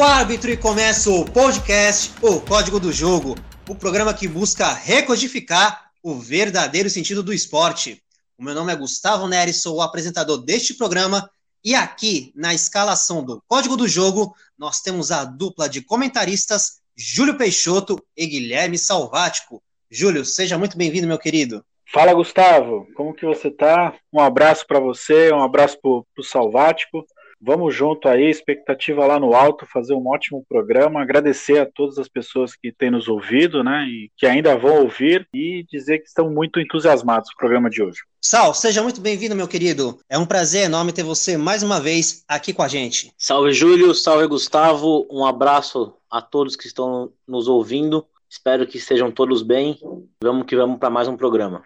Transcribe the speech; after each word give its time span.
o 0.00 0.02
árbitro 0.02 0.50
e 0.50 0.56
começa 0.56 1.10
o 1.10 1.26
podcast 1.26 2.10
O 2.22 2.40
Código 2.40 2.80
do 2.80 2.90
Jogo, 2.90 3.36
o 3.68 3.74
programa 3.74 4.14
que 4.14 4.26
busca 4.26 4.72
recodificar 4.72 5.90
o 6.02 6.14
verdadeiro 6.14 6.88
sentido 6.88 7.22
do 7.22 7.34
esporte. 7.34 8.02
O 8.38 8.42
meu 8.42 8.54
nome 8.54 8.72
é 8.72 8.76
Gustavo 8.76 9.28
Neres, 9.28 9.60
sou 9.60 9.76
o 9.76 9.82
apresentador 9.82 10.38
deste 10.38 10.72
programa 10.72 11.30
e 11.62 11.74
aqui 11.74 12.32
na 12.34 12.54
escalação 12.54 13.22
do 13.22 13.42
Código 13.46 13.76
do 13.76 13.86
Jogo 13.86 14.34
nós 14.58 14.80
temos 14.80 15.12
a 15.12 15.22
dupla 15.22 15.68
de 15.68 15.82
comentaristas 15.82 16.80
Júlio 16.96 17.36
Peixoto 17.36 18.02
e 18.16 18.26
Guilherme 18.26 18.78
Salvático. 18.78 19.62
Júlio, 19.90 20.24
seja 20.24 20.56
muito 20.56 20.78
bem-vindo, 20.78 21.06
meu 21.06 21.18
querido. 21.18 21.62
Fala, 21.92 22.14
Gustavo. 22.14 22.88
Como 22.94 23.12
que 23.12 23.26
você 23.26 23.50
tá? 23.50 23.92
Um 24.10 24.20
abraço 24.20 24.66
para 24.66 24.80
você, 24.80 25.30
um 25.30 25.42
abraço 25.42 25.78
pro, 25.78 26.06
pro 26.14 26.24
Salvático. 26.24 27.04
Vamos 27.42 27.74
junto 27.74 28.06
aí, 28.06 28.28
expectativa 28.28 29.06
lá 29.06 29.18
no 29.18 29.34
alto, 29.34 29.66
fazer 29.66 29.94
um 29.94 30.06
ótimo 30.08 30.44
programa. 30.48 31.00
Agradecer 31.00 31.58
a 31.58 31.66
todas 31.66 31.98
as 31.98 32.08
pessoas 32.08 32.54
que 32.54 32.70
têm 32.70 32.90
nos 32.90 33.08
ouvido, 33.08 33.64
né, 33.64 33.86
e 33.88 34.10
que 34.16 34.26
ainda 34.26 34.56
vão 34.56 34.82
ouvir, 34.82 35.26
e 35.32 35.64
dizer 35.70 36.00
que 36.00 36.08
estão 36.08 36.30
muito 36.30 36.60
entusiasmados 36.60 37.30
com 37.30 37.36
o 37.36 37.38
programa 37.38 37.70
de 37.70 37.82
hoje. 37.82 38.00
Sal, 38.20 38.52
seja 38.52 38.82
muito 38.82 39.00
bem-vindo, 39.00 39.34
meu 39.34 39.48
querido. 39.48 39.98
É 40.08 40.18
um 40.18 40.26
prazer 40.26 40.64
enorme 40.64 40.92
ter 40.92 41.02
você 41.02 41.38
mais 41.38 41.62
uma 41.62 41.80
vez 41.80 42.22
aqui 42.28 42.52
com 42.52 42.62
a 42.62 42.68
gente. 42.68 43.12
Salve, 43.16 43.52
Júlio. 43.52 43.94
Salve, 43.94 44.26
Gustavo. 44.26 45.08
Um 45.10 45.24
abraço 45.24 45.94
a 46.10 46.20
todos 46.20 46.56
que 46.56 46.66
estão 46.66 47.10
nos 47.26 47.48
ouvindo. 47.48 48.04
Espero 48.28 48.66
que 48.66 48.76
estejam 48.76 49.10
todos 49.10 49.42
bem. 49.42 49.78
Vamos 50.22 50.46
que 50.46 50.54
vamos 50.54 50.78
para 50.78 50.90
mais 50.90 51.08
um 51.08 51.16
programa. 51.16 51.62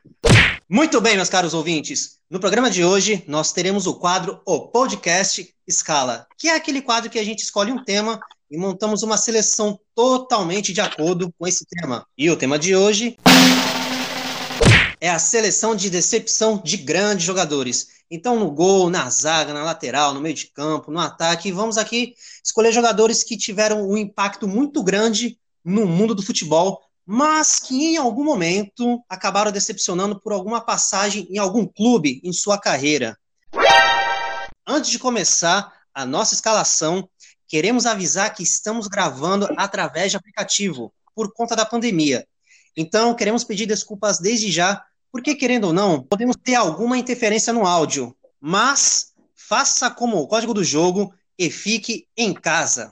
Muito 0.75 1.01
bem, 1.01 1.15
meus 1.15 1.29
caros 1.29 1.55
ouvintes. 1.55 2.19
No 2.29 2.41
programa 2.41 2.69
de 2.69 2.85
hoje, 2.85 3.23
nós 3.29 3.53
teremos 3.53 3.87
o 3.87 3.95
quadro 3.95 4.41
O 4.45 4.59
Podcast 4.59 5.55
Escala, 5.65 6.27
que 6.37 6.49
é 6.49 6.57
aquele 6.57 6.83
quadro 6.83 7.09
que 7.09 7.19
a 7.21 7.25
gente 7.25 7.45
escolhe 7.45 7.71
um 7.71 7.85
tema 7.85 8.19
e 8.51 8.59
montamos 8.59 9.05
uma 9.05 9.17
seleção 9.17 9.79
totalmente 9.95 10.73
de 10.73 10.81
acordo 10.81 11.33
com 11.39 11.47
esse 11.47 11.65
tema. 11.65 12.05
E 12.19 12.29
o 12.29 12.35
tema 12.35 12.59
de 12.59 12.75
hoje 12.75 13.17
é 15.01 15.09
a 15.09 15.21
seleção 15.21 15.77
de 15.77 15.89
decepção 15.89 16.61
de 16.65 16.77
grandes 16.77 17.25
jogadores. 17.25 17.91
Então, 18.11 18.37
no 18.37 18.51
gol, 18.51 18.91
na 18.91 19.09
zaga, 19.09 19.55
na 19.55 19.63
lateral, 19.63 20.13
no 20.13 20.21
meio 20.21 20.35
de 20.35 20.47
campo, 20.47 20.91
no 20.91 20.99
ataque, 20.99 21.53
vamos 21.53 21.79
aqui 21.79 22.17
escolher 22.45 22.73
jogadores 22.73 23.23
que 23.23 23.37
tiveram 23.37 23.89
um 23.89 23.97
impacto 23.97 24.49
muito 24.49 24.83
grande 24.83 25.39
no 25.65 25.87
mundo 25.87 26.17
do 26.17 26.23
futebol 26.23 26.83
mas 27.07 27.59
que 27.59 27.95
em 27.95 27.97
algum 27.97 28.25
momento 28.25 29.03
acabaram 29.09 29.53
decepcionando 29.53 30.19
por 30.21 30.33
alguma 30.33 30.61
passagem 30.61 31.27
em 31.31 31.39
algum 31.39 31.67
clube 31.67 32.21
em 32.25 32.33
sua 32.33 32.59
carreira. 32.59 33.19
Antes 34.67 34.91
de 34.91 34.99
começar 34.99 35.73
a 35.93 36.07
nossa 36.07 36.35
escalação, 36.35 37.09
queremos 37.47 37.87
avisar 37.87 38.33
que 38.35 38.43
estamos 38.43 38.89
gravando 38.89 39.49
através 39.57 40.11
de 40.11 40.17
aplicativo, 40.17 40.93
por 41.15 41.33
conta 41.33 41.55
da 41.55 41.65
pandemia. 41.65 42.27
Então, 42.77 43.15
queremos 43.15 43.45
pedir 43.45 43.67
desculpas 43.67 44.19
desde 44.19 44.51
já, 44.51 44.85
porque, 45.13 45.35
querendo 45.35 45.69
ou 45.69 45.73
não, 45.73 46.03
podemos 46.03 46.37
ter 46.37 46.57
alguma 46.57 46.99
interferência 46.99 47.53
no 47.53 47.67
áudio. 47.67 48.17
Mas 48.41 49.13
faça 49.35 49.91
como 49.91 50.17
o 50.19 50.27
código 50.27 50.53
do 50.53 50.65
jogo 50.65 51.15
e 51.39 51.51
fique 51.51 52.09
em 52.17 52.35
casa. 52.35 52.91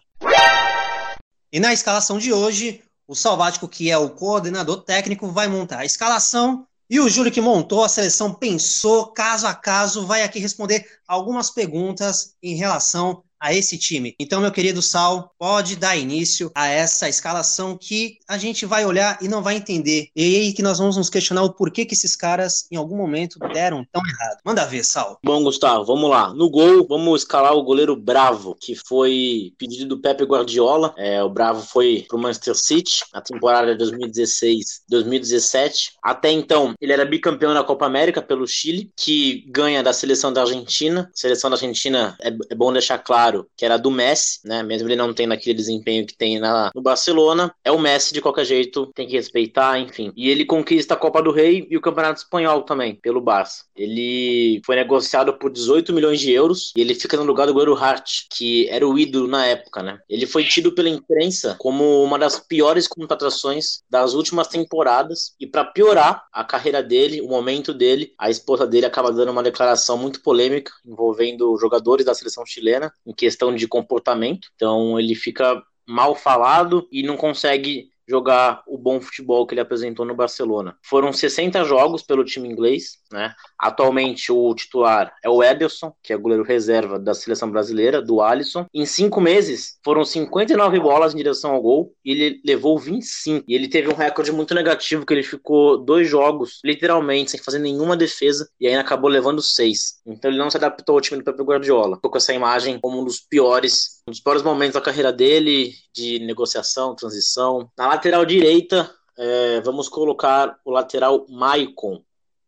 E 1.52 1.58
na 1.58 1.72
escalação 1.72 2.18
de 2.18 2.32
hoje, 2.32 2.82
o 3.12 3.14
Salvático, 3.14 3.68
que 3.68 3.90
é 3.90 3.98
o 3.98 4.08
coordenador 4.08 4.82
técnico, 4.82 5.30
vai 5.30 5.46
montar 5.46 5.80
a 5.80 5.84
escalação 5.84 6.66
e 6.88 6.98
o 6.98 7.08
Júlio, 7.08 7.32
que 7.32 7.40
montou 7.40 7.84
a 7.84 7.88
seleção, 7.88 8.34
pensou 8.34 9.06
caso 9.06 9.46
a 9.46 9.54
caso, 9.54 10.06
vai 10.06 10.22
aqui 10.22 10.38
responder 10.38 10.86
algumas 11.06 11.50
perguntas 11.50 12.34
em 12.42 12.54
relação 12.54 13.22
a 13.42 13.52
esse 13.52 13.76
time. 13.76 14.14
Então, 14.20 14.40
meu 14.40 14.52
querido 14.52 14.80
Sal, 14.80 15.32
pode 15.36 15.74
dar 15.74 15.96
início 15.96 16.52
a 16.54 16.68
essa 16.68 17.08
escalação 17.08 17.76
que 17.76 18.18
a 18.28 18.38
gente 18.38 18.64
vai 18.64 18.86
olhar 18.86 19.18
e 19.20 19.26
não 19.26 19.42
vai 19.42 19.56
entender. 19.56 20.06
E 20.14 20.22
aí 20.22 20.52
que 20.52 20.62
nós 20.62 20.78
vamos 20.78 20.96
nos 20.96 21.10
questionar 21.10 21.42
o 21.42 21.52
porquê 21.52 21.84
que 21.84 21.94
esses 21.94 22.14
caras, 22.14 22.68
em 22.70 22.76
algum 22.76 22.96
momento, 22.96 23.40
deram 23.52 23.84
tão 23.90 24.00
errado. 24.06 24.38
Manda 24.44 24.64
ver, 24.64 24.84
Sal. 24.84 25.18
Bom, 25.24 25.42
Gustavo, 25.42 25.84
vamos 25.84 26.08
lá. 26.08 26.32
No 26.32 26.48
gol, 26.48 26.86
vamos 26.88 27.22
escalar 27.22 27.54
o 27.54 27.64
goleiro 27.64 27.96
Bravo, 27.96 28.56
que 28.60 28.76
foi 28.76 29.52
pedido 29.58 29.96
do 29.96 30.00
Pepe 30.00 30.22
Guardiola. 30.24 30.94
É, 30.96 31.20
o 31.22 31.28
Bravo 31.28 31.66
foi 31.66 32.04
pro 32.08 32.18
Manchester 32.18 32.54
City 32.54 33.00
na 33.12 33.20
temporada 33.20 33.76
2016-2017. 33.76 35.72
Até 36.02 36.30
então, 36.30 36.74
ele 36.80 36.92
era 36.92 37.04
bicampeão 37.04 37.52
da 37.52 37.64
Copa 37.64 37.86
América 37.86 38.22
pelo 38.22 38.46
Chile, 38.46 38.92
que 38.96 39.44
ganha 39.48 39.82
da 39.82 39.92
seleção 39.92 40.32
da 40.32 40.42
Argentina. 40.42 41.10
A 41.12 41.16
seleção 41.16 41.50
da 41.50 41.56
Argentina, 41.56 42.16
é, 42.20 42.28
é 42.28 42.54
bom 42.54 42.72
deixar 42.72 42.98
claro, 42.98 43.31
claro 43.32 43.48
que 43.56 43.64
era 43.64 43.76
do 43.76 43.90
Messi, 43.90 44.40
né? 44.44 44.62
Mesmo 44.62 44.88
ele 44.88 44.96
não 44.96 45.12
tendo 45.14 45.32
aquele 45.32 45.54
desempenho 45.54 46.06
que 46.06 46.16
tem 46.16 46.38
na, 46.38 46.70
no 46.74 46.82
Barcelona, 46.82 47.54
é 47.64 47.72
o 47.72 47.78
Messi 47.78 48.12
de 48.12 48.20
qualquer 48.20 48.44
jeito, 48.44 48.86
tem 48.94 49.06
que 49.06 49.16
respeitar, 49.16 49.78
enfim. 49.78 50.12
E 50.16 50.28
ele 50.28 50.44
conquista 50.44 50.94
a 50.94 50.96
Copa 50.96 51.22
do 51.22 51.32
Rei 51.32 51.66
e 51.70 51.76
o 51.76 51.80
Campeonato 51.80 52.20
Espanhol 52.20 52.62
também, 52.62 52.94
pelo 52.96 53.20
Barça. 53.20 53.64
Ele 53.74 54.60
foi 54.64 54.76
negociado 54.76 55.32
por 55.34 55.50
18 55.50 55.92
milhões 55.92 56.20
de 56.20 56.30
euros 56.30 56.72
e 56.76 56.80
ele 56.80 56.94
fica 56.94 57.16
no 57.16 57.24
lugar 57.24 57.46
do 57.46 57.54
Guerreiro 57.54 57.76
Hart, 57.76 58.26
que 58.30 58.68
era 58.68 58.86
o 58.86 58.98
ídolo 58.98 59.26
na 59.26 59.46
época, 59.46 59.82
né? 59.82 59.98
Ele 60.08 60.26
foi 60.26 60.44
tido 60.44 60.72
pela 60.72 60.88
imprensa 60.88 61.56
como 61.58 62.02
uma 62.02 62.18
das 62.18 62.38
piores 62.38 62.86
contratações 62.86 63.82
das 63.88 64.14
últimas 64.14 64.48
temporadas 64.48 65.34
e 65.40 65.46
para 65.46 65.64
piorar 65.64 66.24
a 66.32 66.44
carreira 66.44 66.82
dele, 66.82 67.20
o 67.20 67.28
momento 67.28 67.72
dele, 67.72 68.12
a 68.18 68.30
esposa 68.30 68.66
dele 68.66 68.86
acaba 68.86 69.12
dando 69.12 69.30
uma 69.30 69.42
declaração 69.42 69.96
muito 69.96 70.22
polêmica 70.22 70.72
envolvendo 70.84 71.56
jogadores 71.58 72.04
da 72.04 72.14
seleção 72.14 72.44
chilena, 72.44 72.92
em 73.06 73.12
questão 73.22 73.54
de 73.54 73.68
comportamento. 73.68 74.48
Então 74.56 74.98
ele 74.98 75.14
fica 75.14 75.62
mal 75.86 76.16
falado 76.16 76.88
e 76.90 77.04
não 77.04 77.16
consegue 77.16 77.91
jogar 78.12 78.62
o 78.66 78.76
bom 78.76 79.00
futebol 79.00 79.46
que 79.46 79.54
ele 79.54 79.60
apresentou 79.62 80.04
no 80.04 80.14
Barcelona. 80.14 80.76
Foram 80.82 81.12
60 81.14 81.64
jogos 81.64 82.02
pelo 82.02 82.22
time 82.24 82.46
inglês, 82.46 82.98
né? 83.10 83.32
Atualmente 83.58 84.30
o 84.30 84.54
titular 84.54 85.10
é 85.24 85.30
o 85.30 85.42
Ederson, 85.42 85.94
que 86.02 86.12
é 86.12 86.16
goleiro 86.16 86.44
reserva 86.44 86.98
da 86.98 87.14
seleção 87.14 87.50
brasileira, 87.50 88.02
do 88.02 88.20
Alisson. 88.20 88.66
Em 88.74 88.84
cinco 88.84 89.18
meses 89.18 89.78
foram 89.82 90.04
59 90.04 90.78
bolas 90.78 91.14
em 91.14 91.16
direção 91.16 91.52
ao 91.52 91.62
gol 91.62 91.94
e 92.04 92.10
ele 92.10 92.40
levou 92.44 92.78
25. 92.78 93.46
E 93.48 93.54
ele 93.54 93.66
teve 93.66 93.88
um 93.88 93.94
recorde 93.94 94.30
muito 94.30 94.54
negativo 94.54 95.06
que 95.06 95.14
ele 95.14 95.22
ficou 95.22 95.78
dois 95.78 96.06
jogos, 96.06 96.60
literalmente, 96.62 97.30
sem 97.30 97.40
fazer 97.40 97.60
nenhuma 97.60 97.96
defesa 97.96 98.46
e 98.60 98.68
ainda 98.68 98.82
acabou 98.82 99.08
levando 99.08 99.40
seis. 99.40 100.00
Então 100.06 100.30
ele 100.30 100.38
não 100.38 100.50
se 100.50 100.58
adaptou 100.58 100.96
ao 100.96 101.00
time 101.00 101.18
do 101.18 101.24
Pep 101.24 101.42
Guardiola. 101.42 101.96
Ficou 101.96 102.10
com 102.10 102.18
essa 102.18 102.34
imagem 102.34 102.78
como 102.78 103.00
um 103.00 103.04
dos 103.04 103.20
piores, 103.20 104.02
um 104.06 104.10
dos 104.10 104.20
piores 104.20 104.42
momentos 104.42 104.74
da 104.74 104.80
carreira 104.82 105.12
dele, 105.12 105.72
de 105.92 106.18
negociação, 106.20 106.94
transição. 106.94 107.70
Na 107.76 107.88
lateral 107.88 108.24
direita, 108.24 108.92
é, 109.16 109.60
vamos 109.60 109.88
colocar 109.88 110.58
o 110.64 110.70
lateral 110.70 111.26
Maicon, 111.28 112.02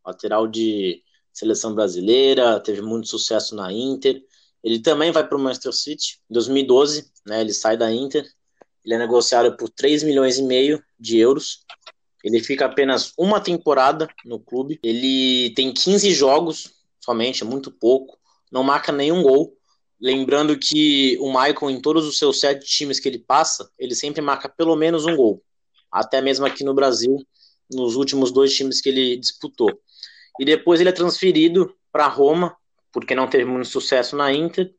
lateral 0.05 0.47
de 0.47 1.03
seleção 1.33 1.75
brasileira, 1.75 2.61
teve 2.61 2.81
muito 2.81 3.09
sucesso 3.09 3.55
na 3.55 3.73
Inter. 3.73 4.23
Ele 4.63 4.79
também 4.79 5.11
vai 5.11 5.27
para 5.27 5.37
o 5.37 5.41
Manchester 5.41 5.73
City 5.73 6.21
em 6.31 6.35
2012, 6.35 7.11
né? 7.27 7.41
Ele 7.41 7.53
sai 7.53 7.77
da 7.77 7.93
Inter. 7.93 8.25
Ele 8.85 8.95
é 8.95 8.99
negociado 8.99 9.57
por 9.57 9.69
3 9.69 10.03
milhões 10.03 10.39
e 10.39 10.43
meio 10.43 10.83
de 10.99 11.19
euros. 11.19 11.65
Ele 12.23 12.41
fica 12.41 12.65
apenas 12.65 13.13
uma 13.19 13.41
temporada 13.41 14.09
no 14.25 14.39
clube. 14.39 14.79
Ele 14.83 15.53
tem 15.55 15.73
15 15.73 16.13
jogos 16.13 16.71
somente, 17.01 17.43
é 17.43 17.47
muito 17.47 17.71
pouco. 17.71 18.17
Não 18.51 18.63
marca 18.63 18.93
nenhum 18.93 19.23
gol. 19.23 19.55
Lembrando 20.05 20.59
que 20.59 21.17
o 21.19 21.29
Michael, 21.29 21.71
em 21.71 21.81
todos 21.81 22.07
os 22.07 22.19
seus 22.19 22.39
sete 22.39 22.67
times 22.67 23.01
que 23.01 23.09
ele 23.09 23.19
passa, 23.19 23.71
ele 23.79 23.95
sempre 23.95 24.21
marca 24.21 24.51
pelo 24.51 24.77
menos 24.77 25.07
um 25.07 25.17
gol. 25.17 25.43
Até 25.91 26.21
mesmo 26.21 26.45
aqui 26.45 26.63
no 26.63 26.75
Brasil, 26.75 27.27
nos 27.73 27.97
últimos 27.97 28.31
dois 28.31 28.55
times 28.55 28.83
que 28.83 28.91
ele 28.91 29.17
disputou. 29.17 29.71
E 30.39 30.45
depois 30.45 30.79
ele 30.79 30.91
é 30.91 30.93
transferido 30.93 31.75
para 31.91 32.07
Roma, 32.07 32.55
porque 32.93 33.15
não 33.15 33.27
teve 33.27 33.47
muito 33.47 33.67
sucesso 33.67 34.15
na 34.15 34.31
Inter. 34.31 34.75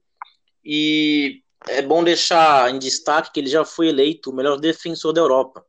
E 0.64 1.42
é 1.70 1.82
bom 1.82 2.04
deixar 2.04 2.70
em 2.70 2.78
destaque 2.78 3.32
que 3.34 3.40
ele 3.40 3.50
já 3.50 3.66
foi 3.66 3.88
eleito 3.88 4.30
o 4.30 4.36
melhor 4.36 4.60
defensor 4.60 5.12
da 5.12 5.22
Europa, 5.22 5.66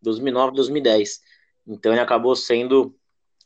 2009 0.00 0.54
2010. 0.54 1.20
Então 1.66 1.90
ele 1.90 2.00
acabou 2.00 2.36
sendo 2.36 2.94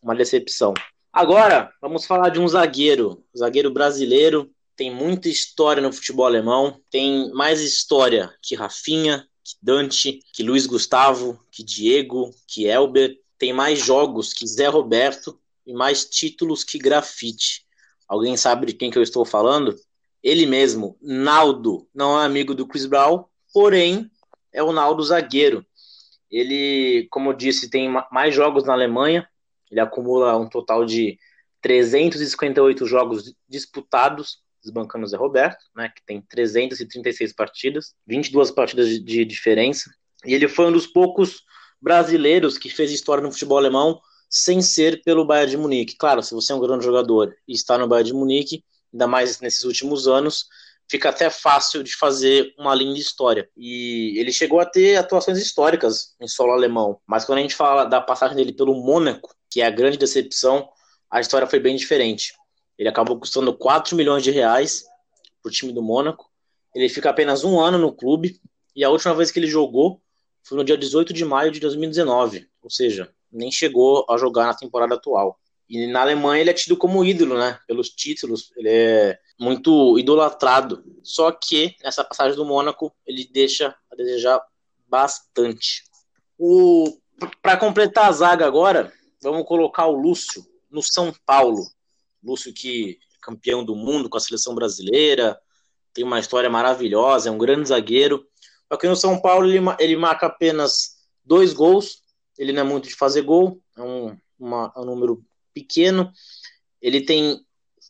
uma 0.03 0.15
decepção. 0.15 0.75
Agora, 1.11 1.73
vamos 1.81 2.05
falar 2.05 2.29
de 2.29 2.39
um 2.39 2.47
zagueiro, 2.47 3.25
zagueiro 3.35 3.71
brasileiro, 3.71 4.54
tem 4.76 4.94
muita 4.94 5.29
história 5.29 5.82
no 5.82 5.93
futebol 5.93 6.26
alemão, 6.26 6.81
tem 6.91 7.32
mais 7.32 7.61
história 7.61 8.32
que 8.43 8.55
Rafinha, 8.55 9.26
que 9.43 9.56
Dante, 9.62 10.21
que 10.32 10.43
Luiz 10.43 10.67
Gustavo, 10.67 11.38
que 11.50 11.62
Diego, 11.62 12.31
que 12.47 12.67
Elber, 12.67 13.17
tem 13.38 13.53
mais 13.53 13.79
jogos 13.79 14.32
que 14.32 14.47
Zé 14.47 14.67
Roberto 14.67 15.38
e 15.67 15.73
mais 15.73 16.05
títulos 16.05 16.65
que 16.65 16.79
Grafite. 16.79 17.65
Alguém 18.09 18.37
sabe 18.37 18.67
de 18.67 18.73
quem 18.75 18.91
que 18.91 18.99
eu 18.99 19.03
estou 19.03 19.25
falando? 19.25 19.75
Ele 20.23 20.47
mesmo, 20.47 20.97
Naldo, 21.00 21.87
não 21.94 22.20
é 22.20 22.25
amigo 22.25 22.55
do 22.55 22.67
Chris 22.67 22.87
Brown, 22.87 23.25
porém 23.53 24.11
é 24.53 24.62
o 24.62 24.73
Naldo 24.73 25.03
zagueiro. 25.03 25.65
Ele, 26.31 27.06
como 27.11 27.31
eu 27.31 27.35
disse, 27.35 27.69
tem 27.69 27.88
mais 28.11 28.35
jogos 28.35 28.65
na 28.65 28.73
Alemanha, 28.73 29.29
ele 29.70 29.81
acumula 29.81 30.37
um 30.37 30.49
total 30.49 30.85
de 30.85 31.19
358 31.61 32.87
jogos 32.87 33.35
disputados 33.49 34.44
desbancando 34.65 35.05
o 35.05 35.09
Zé 35.09 35.17
Roberto, 35.17 35.65
né, 35.77 35.93
que 35.95 36.05
tem 36.05 36.21
336 36.21 37.33
partidas, 37.33 37.95
22 38.07 38.51
partidas 38.51 38.89
de, 38.89 38.99
de 38.99 39.25
diferença, 39.25 39.91
e 40.25 40.35
ele 40.35 40.49
foi 40.49 40.67
um 40.67 40.73
dos 40.73 40.87
poucos 40.87 41.43
brasileiros 41.81 42.57
que 42.57 42.71
fez 42.71 42.91
história 42.91 43.23
no 43.23 43.31
futebol 43.31 43.59
alemão 43.59 44.01
sem 44.29 44.63
ser 44.63 45.03
pelo 45.05 45.25
Bayern 45.25 45.51
de 45.51 45.57
Munique. 45.57 45.97
Claro, 45.97 46.23
se 46.23 46.35
você 46.35 46.53
é 46.53 46.55
um 46.57 46.61
grande 46.61 46.85
jogador 46.85 47.37
e 47.47 47.53
está 47.53 47.77
no 47.77 47.87
Bayern 47.87 48.11
de 48.11 48.17
Munique, 48.17 48.65
ainda 48.93 49.07
mais 49.07 49.39
nesses 49.41 49.65
últimos 49.65 50.09
anos, 50.09 50.47
fica 50.89 51.11
até 51.11 51.31
fácil 51.31 51.83
de 51.83 51.95
fazer 51.95 52.55
uma 52.59 52.75
linda 52.75 52.99
história. 52.99 53.49
E 53.57 54.19
ele 54.19 54.33
chegou 54.33 54.61
a 54.61 54.67
ter 54.67 54.97
atuações 54.97 55.39
históricas 55.39 56.15
em 56.21 56.27
solo 56.27 56.53
alemão, 56.53 56.99
mas 57.07 57.25
quando 57.25 57.39
a 57.39 57.43
gente 57.43 57.55
fala 57.55 57.85
da 57.85 58.01
passagem 58.01 58.37
dele 58.37 58.53
pelo 58.53 58.75
Mônaco, 58.75 59.35
que 59.51 59.61
é 59.61 59.67
a 59.67 59.71
grande 59.71 59.99
decepção, 59.99 60.69
a 61.11 61.21
história 61.21 61.47
foi 61.47 61.61
bem 61.61 61.77
diferente. 61.77 62.33
Ele 62.79 62.88
acabou 62.88 63.19
custando 63.19 63.53
4 63.55 63.97
milhões 63.97 64.23
de 64.23 64.31
reais 64.31 64.85
para 65.43 65.49
o 65.49 65.53
time 65.53 65.73
do 65.73 65.82
Mônaco. 65.82 66.31
Ele 66.75 66.88
fica 66.88 67.11
apenas 67.11 67.44
um 67.44 67.61
ano 67.61 67.79
no 67.79 67.93
clube 67.93 68.41
e 68.75 68.85
a 68.85 68.91
última 68.91 69.15
vez 69.15 69.31
que 69.31 69.38
ele 69.38 69.47
jogou 69.47 70.00
foi 70.43 70.59
no 70.59 70.65
dia 70.65 70.76
18 70.76 71.12
de 71.12 71.25
maio 71.25 71.50
de 71.50 71.61
2019, 71.61 72.49
ou 72.61 72.69
seja, 72.69 73.11
nem 73.32 73.50
chegou 73.50 74.05
a 74.11 74.19
jogar 74.19 74.47
na 74.47 74.55
temporada 74.55 74.94
atual. 74.94 75.38
E 75.69 75.87
na 75.87 76.03
Alemanha 76.03 76.43
ele 76.43 76.50
é 76.50 76.55
tido 76.55 76.76
como 76.76 77.05
ídolo, 77.05 77.38
né? 77.38 77.59
Pelos 77.67 77.88
títulos, 77.88 78.53
ele 78.56 78.69
é 78.69 79.19
muito 79.38 79.99
idolatrado. 79.99 80.85
Só 81.03 81.32
que 81.32 81.75
nessa 81.82 82.05
passagem 82.05 82.37
do 82.37 82.44
Mônaco 82.44 82.94
ele 83.06 83.27
deixa 83.32 83.75
a 83.91 83.97
desejar 83.97 84.43
bastante. 84.87 85.85
O 86.38 86.99
para 87.41 87.56
completar 87.56 88.09
a 88.09 88.12
zaga 88.12 88.47
agora, 88.47 88.93
vamos 89.23 89.47
colocar 89.47 89.87
o 89.87 89.97
Lúcio 89.97 90.44
no 90.70 90.82
São 90.82 91.15
Paulo. 91.25 91.62
Lúcio 92.25 92.53
que 92.53 92.99
é 93.00 93.17
campeão 93.21 93.65
do 93.65 93.76
mundo 93.76 94.09
com 94.09 94.17
a 94.17 94.21
seleção 94.21 94.55
brasileira, 94.55 95.38
tem 95.93 96.05
uma 96.05 96.19
história 96.19 96.50
maravilhosa, 96.50 97.29
é 97.29 97.32
um 97.32 97.38
grande 97.38 97.69
zagueiro. 97.69 98.26
Só 98.69 98.76
que 98.76 98.88
no 98.88 98.97
São 98.97 99.21
Paulo 99.21 99.47
ele, 99.49 99.61
ele 99.79 99.97
marca 99.97 100.26
apenas 100.26 100.97
dois 101.25 101.53
gols, 101.53 102.03
ele 102.37 102.53
não 102.53 102.62
é 102.62 102.65
muito 102.65 102.88
de 102.88 102.97
fazer 102.97 103.23
gol, 103.23 103.61
é 103.76 103.82
um, 103.82 104.17
uma, 104.38 104.73
é 104.75 104.81
um 104.81 104.85
número 104.85 105.25
pequeno. 105.53 106.12
Ele 106.82 107.00
tem 107.00 107.41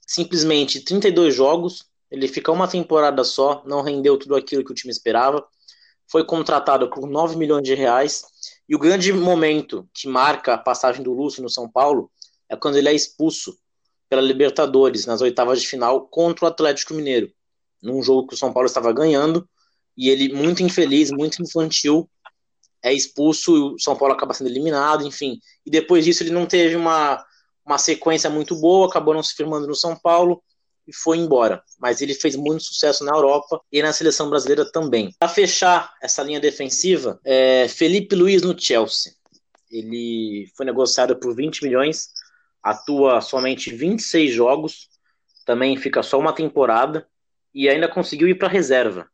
simplesmente 0.06 0.80
32 0.80 1.34
jogos, 1.34 1.86
ele 2.10 2.28
fica 2.28 2.52
uma 2.52 2.68
temporada 2.68 3.24
só, 3.24 3.62
não 3.66 3.82
rendeu 3.82 4.18
tudo 4.18 4.36
aquilo 4.36 4.64
que 4.64 4.72
o 4.72 4.74
time 4.74 4.92
esperava. 4.92 5.44
Foi 6.06 6.24
contratado 6.24 6.90
por 6.90 7.08
9 7.08 7.36
milhões 7.36 7.64
de 7.64 7.74
reais. 7.74 8.24
E 8.68 8.76
o 8.76 8.78
grande 8.78 9.12
momento 9.12 9.88
que 9.92 10.06
marca 10.06 10.54
a 10.54 10.58
passagem 10.58 11.02
do 11.02 11.12
Lúcio 11.12 11.42
no 11.42 11.48
São 11.48 11.68
Paulo 11.68 12.10
é 12.48 12.54
quando 12.54 12.76
ele 12.76 12.88
é 12.88 12.94
expulso 12.94 13.58
pela 14.14 14.22
Libertadores 14.22 15.06
nas 15.06 15.20
oitavas 15.20 15.60
de 15.60 15.66
final 15.66 16.06
contra 16.06 16.44
o 16.44 16.48
Atlético 16.48 16.94
Mineiro, 16.94 17.32
num 17.82 18.00
jogo 18.00 18.28
que 18.28 18.34
o 18.34 18.36
São 18.36 18.52
Paulo 18.52 18.68
estava 18.68 18.92
ganhando, 18.92 19.48
e 19.96 20.08
ele, 20.08 20.32
muito 20.32 20.62
infeliz, 20.62 21.10
muito 21.10 21.42
infantil, 21.42 22.08
é 22.80 22.92
expulso 22.92 23.56
e 23.56 23.60
o 23.74 23.78
São 23.78 23.96
Paulo 23.96 24.14
acaba 24.14 24.32
sendo 24.32 24.50
eliminado, 24.50 25.04
enfim. 25.04 25.40
E 25.66 25.70
depois 25.70 26.04
disso 26.04 26.22
ele 26.22 26.30
não 26.30 26.46
teve 26.46 26.76
uma, 26.76 27.24
uma 27.66 27.78
sequência 27.78 28.30
muito 28.30 28.54
boa, 28.54 28.86
acabou 28.86 29.14
não 29.14 29.22
se 29.22 29.34
firmando 29.34 29.66
no 29.66 29.74
São 29.74 29.96
Paulo 29.96 30.42
e 30.86 30.94
foi 30.94 31.18
embora. 31.18 31.62
Mas 31.78 32.00
ele 32.00 32.14
fez 32.14 32.36
muito 32.36 32.62
sucesso 32.62 33.04
na 33.04 33.12
Europa 33.16 33.60
e 33.72 33.82
na 33.82 33.92
seleção 33.92 34.30
brasileira 34.30 34.70
também. 34.70 35.12
Para 35.18 35.28
fechar 35.28 35.92
essa 36.00 36.22
linha 36.22 36.38
defensiva, 36.38 37.18
é 37.24 37.66
Felipe 37.68 38.14
Luiz 38.14 38.42
no 38.42 38.56
Chelsea. 38.56 39.12
Ele 39.70 40.46
foi 40.56 40.66
negociado 40.66 41.16
por 41.16 41.34
20 41.34 41.64
milhões, 41.64 42.10
atua 42.64 43.20
somente 43.20 43.72
26 43.72 44.32
jogos, 44.32 44.88
também 45.44 45.76
fica 45.76 46.02
só 46.02 46.18
uma 46.18 46.32
temporada 46.32 47.06
e 47.54 47.68
ainda 47.68 47.86
conseguiu 47.86 48.26
ir 48.26 48.36
para 48.36 48.48
reserva 48.48 49.06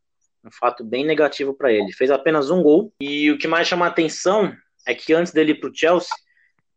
um 0.43 0.51
fato 0.51 0.83
bem 0.83 1.05
negativo 1.05 1.53
para 1.53 1.71
ele. 1.71 1.91
Fez 1.93 2.09
apenas 2.09 2.49
um 2.49 2.61
gol 2.61 2.93
e 2.99 3.31
o 3.31 3.37
que 3.37 3.47
mais 3.47 3.67
chama 3.67 3.85
a 3.85 3.89
atenção 3.89 4.55
é 4.87 4.95
que 4.95 5.13
antes 5.13 5.31
dele 5.31 5.51
ir 5.51 5.59
para 5.59 5.69
o 5.69 5.75
Chelsea, 5.75 6.09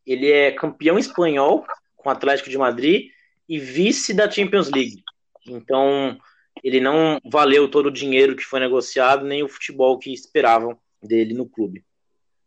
ele 0.07 0.31
é 0.31 0.53
campeão 0.53 0.99
espanhol 0.99 1.65
com 1.97 2.09
o 2.09 2.13
Atlético 2.13 2.51
de 2.51 2.59
Madrid 2.59 3.09
e 3.49 3.59
vice 3.59 4.13
da 4.13 4.31
Champions 4.31 4.71
League. 4.71 5.03
Então, 5.47 6.19
ele 6.63 6.81
não 6.81 7.19
valeu 7.25 7.71
todo 7.71 7.87
o 7.87 7.93
dinheiro 7.93 8.37
que 8.37 8.45
foi 8.45 8.61
negociado, 8.61 9.25
nem 9.25 9.43
o 9.43 9.49
futebol 9.49 9.99
que 9.99 10.13
esperavam 10.13 10.79
dele 11.03 11.35
no 11.35 11.49
clube. 11.49 11.83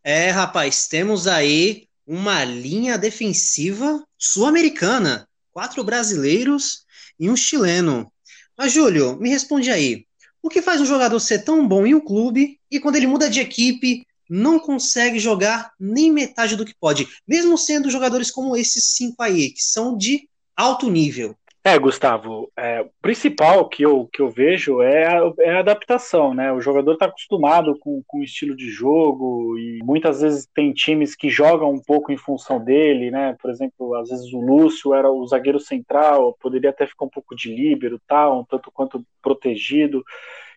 É, 0.04 0.30
rapaz, 0.30 0.88
temos 0.88 1.28
aí 1.28 1.87
uma 2.08 2.46
linha 2.46 2.98
defensiva 2.98 4.02
sul-americana. 4.18 5.28
Quatro 5.52 5.84
brasileiros 5.84 6.86
e 7.20 7.30
um 7.30 7.36
chileno. 7.36 8.12
Mas, 8.58 8.72
Júlio, 8.72 9.18
me 9.18 9.30
responde 9.30 9.70
aí. 9.70 10.06
O 10.42 10.50
que 10.50 10.62
faz 10.62 10.80
um 10.80 10.86
jogador 10.86 11.20
ser 11.20 11.40
tão 11.40 11.68
bom 11.68 11.86
em 11.86 11.94
um 11.94 12.00
clube 12.00 12.58
e 12.72 12.80
quando 12.80 12.96
ele 12.96 13.08
muda 13.08 13.30
de 13.30 13.42
equipe 13.42 14.06
não 14.30 14.60
consegue 14.60 15.20
jogar 15.20 15.72
nem 15.80 16.12
metade 16.12 16.56
do 16.56 16.66
que 16.66 16.76
pode, 16.80 17.08
mesmo 17.28 17.58
sendo 17.58 17.90
jogadores 17.90 18.30
como 18.30 18.56
esses 18.56 18.96
cinco 18.96 19.22
aí, 19.24 19.52
que 19.52 19.64
são 19.64 19.98
de 19.98 20.30
alto 20.56 20.90
nível? 20.90 21.36
É, 21.68 21.78
Gustavo, 21.78 22.50
é, 22.56 22.80
o 22.80 22.90
principal 23.02 23.68
que 23.68 23.84
eu, 23.84 24.08
que 24.14 24.22
eu 24.22 24.30
vejo 24.30 24.82
é 24.82 25.06
a, 25.06 25.34
é 25.40 25.52
a 25.52 25.60
adaptação, 25.60 26.34
né? 26.34 26.50
O 26.54 26.62
jogador 26.62 26.94
está 26.94 27.08
acostumado 27.08 27.78
com, 27.78 28.02
com 28.08 28.20
o 28.20 28.24
estilo 28.24 28.56
de 28.56 28.70
jogo 28.70 29.60
e 29.60 29.80
muitas 29.84 30.22
vezes 30.22 30.48
tem 30.56 30.72
times 30.72 31.14
que 31.14 31.30
jogam 31.30 31.70
um 31.70 31.82
pouco 31.82 32.10
em 32.10 32.16
função 32.16 32.64
dele, 32.64 33.12
né? 33.12 33.36
Por 33.42 33.52
exemplo, 33.52 33.96
às 33.96 34.08
vezes 34.08 34.32
o 34.32 34.40
Lúcio 34.40 34.94
era 34.94 35.12
o 35.12 35.28
zagueiro 35.28 35.60
central, 35.60 36.38
poderia 36.40 36.70
até 36.70 36.88
ficar 36.88 37.04
um 37.04 37.10
pouco 37.10 37.36
de 37.36 37.54
líbero, 37.54 38.00
tal, 38.08 38.40
um 38.40 38.46
tanto 38.46 38.72
quanto 38.72 39.06
protegido. 39.22 40.06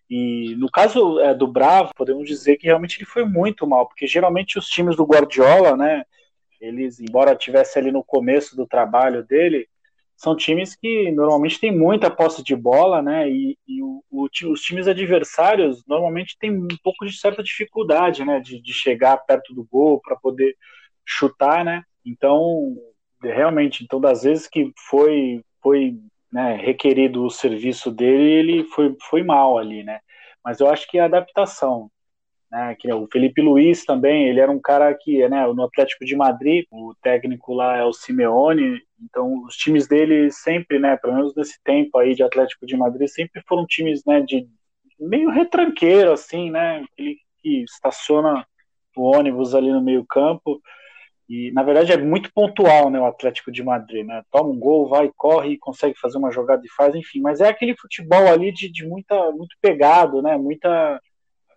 E 0.09 0.55
no 0.59 0.71
caso 0.71 1.19
é, 1.19 1.35
do 1.35 1.49
Bravo, 1.49 1.91
podemos 1.97 2.29
dizer 2.29 2.57
que 2.57 2.69
realmente 2.69 2.99
ele 2.99 3.05
foi 3.05 3.25
muito 3.25 3.67
mal, 3.67 3.89
porque 3.89 4.07
geralmente 4.07 4.61
os 4.61 4.69
times 4.69 4.95
do 4.95 5.05
Guardiola, 5.05 5.77
né? 5.77 6.05
Eles, 6.61 7.01
embora 7.01 7.35
tivesse 7.35 7.81
ali 7.81 7.91
no 7.91 8.05
começo 8.05 8.55
do 8.55 8.65
trabalho 8.65 9.25
dele, 9.25 9.67
são 10.21 10.37
times 10.37 10.77
que 10.77 11.11
normalmente 11.13 11.59
têm 11.59 11.75
muita 11.75 12.11
posse 12.11 12.45
de 12.45 12.55
bola, 12.55 13.01
né? 13.01 13.27
E, 13.31 13.57
e 13.67 13.83
o, 13.83 14.05
o, 14.11 14.29
os 14.53 14.61
times 14.61 14.87
adversários 14.87 15.83
normalmente 15.87 16.37
têm 16.39 16.51
um 16.51 16.69
pouco 16.85 17.07
de 17.07 17.19
certa 17.19 17.43
dificuldade, 17.43 18.23
né? 18.23 18.39
De, 18.39 18.61
de 18.61 18.73
chegar 18.75 19.17
perto 19.17 19.55
do 19.55 19.65
gol 19.65 19.99
para 19.99 20.15
poder 20.17 20.55
chutar, 21.07 21.65
né? 21.65 21.83
Então, 22.05 22.77
realmente, 23.23 23.83
então 23.83 23.99
das 23.99 24.23
vezes 24.23 24.47
que 24.47 24.71
foi 24.91 25.43
foi 25.63 25.97
né, 26.31 26.55
requerido 26.57 27.25
o 27.25 27.31
serviço 27.31 27.91
dele, 27.91 28.31
ele 28.31 28.65
foi, 28.65 28.95
foi 29.09 29.23
mal 29.23 29.57
ali, 29.57 29.83
né? 29.83 30.01
Mas 30.45 30.61
eu 30.61 30.69
acho 30.69 30.87
que 30.87 30.99
a 30.99 31.07
adaptação, 31.07 31.91
né, 32.51 32.75
que 32.79 32.93
o 32.93 33.07
Felipe 33.07 33.41
Luiz 33.41 33.85
também, 33.85 34.29
ele 34.29 34.41
era 34.41 34.51
um 34.51 34.61
cara 34.61 34.93
que, 34.95 35.27
né, 35.29 35.47
no 35.47 35.65
Atlético 35.65 36.05
de 36.05 36.17
Madrid, 36.17 36.65
o 36.71 36.95
técnico 37.01 37.55
lá 37.55 37.77
é 37.77 37.85
o 37.85 37.93
Simeone, 37.93 38.83
então 39.01 39.45
os 39.45 39.57
times 39.57 39.87
dele 39.87 40.31
sempre, 40.33 40.79
né, 40.79 40.97
pelo 40.97 41.15
menos 41.15 41.35
nesse 41.37 41.63
tempo 41.63 41.97
aí 41.99 42.15
de 42.15 42.23
Atlético 42.23 42.67
de 42.67 42.77
Madrid, 42.77 43.09
sempre 43.09 43.41
foram 43.47 43.65
times, 43.67 44.05
né, 44.05 44.21
de 44.21 44.49
meio 44.99 45.31
retranqueiro, 45.31 46.13
assim, 46.13 46.51
né, 46.51 46.85
aquele 46.93 47.19
que 47.41 47.63
estaciona 47.63 48.45
o 48.97 49.03
ônibus 49.03 49.55
ali 49.55 49.71
no 49.71 49.81
meio 49.81 50.05
campo, 50.05 50.61
e 51.29 51.53
na 51.53 51.63
verdade 51.63 51.93
é 51.93 51.97
muito 51.97 52.33
pontual, 52.35 52.91
né, 52.91 52.99
o 52.99 53.07
Atlético 53.07 53.53
de 53.53 53.63
Madrid, 53.63 54.05
né, 54.05 54.25
toma 54.33 54.51
um 54.51 54.59
gol, 54.59 54.89
vai, 54.89 55.09
corre, 55.17 55.57
consegue 55.57 55.97
fazer 56.01 56.19
uma 56.19 56.33
jogada 56.33 56.63
e 56.65 56.71
faz, 56.71 56.97
enfim, 56.97 57.21
mas 57.21 57.41
é 57.41 57.49
aquele 57.49 57.77
futebol 57.77 58.27
ali 58.27 58.51
de, 58.51 58.69
de 58.69 58.85
muita, 58.85 59.31
muito 59.31 59.55
pegado, 59.63 60.21
né, 60.21 60.37
muita 60.37 61.01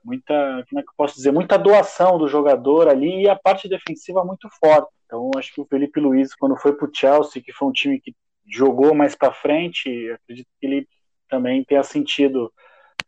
muita, 0.04 0.34
como 0.70 0.80
é 0.80 0.84
que 0.84 0.90
eu 0.90 0.96
posso 0.98 1.16
dizer, 1.16 1.32
muita 1.32 1.58
doação 1.58 2.18
do 2.18 2.28
jogador 2.28 2.88
ali 2.88 3.24
e 3.24 3.30
a 3.30 3.36
parte 3.36 3.70
defensiva 3.70 4.24
muito 4.24 4.50
forte. 4.60 4.90
Então, 5.06 5.30
acho 5.38 5.54
que 5.54 5.62
o 5.62 5.66
Felipe 5.66 6.00
Luiz, 6.00 6.36
quando 6.36 6.58
foi 6.58 6.74
para 6.74 6.88
o 6.88 6.92
Chelsea, 6.94 7.42
que 7.42 7.54
foi 7.54 7.68
um 7.68 7.72
time 7.72 8.00
que 8.00 8.14
jogou 8.48 8.94
mais 8.94 9.16
para 9.16 9.34
frente, 9.34 10.12
acredito 10.12 10.48
que 10.60 10.66
ele 10.66 10.88
também 11.30 11.64
tenha 11.64 11.84
sentido 11.84 12.52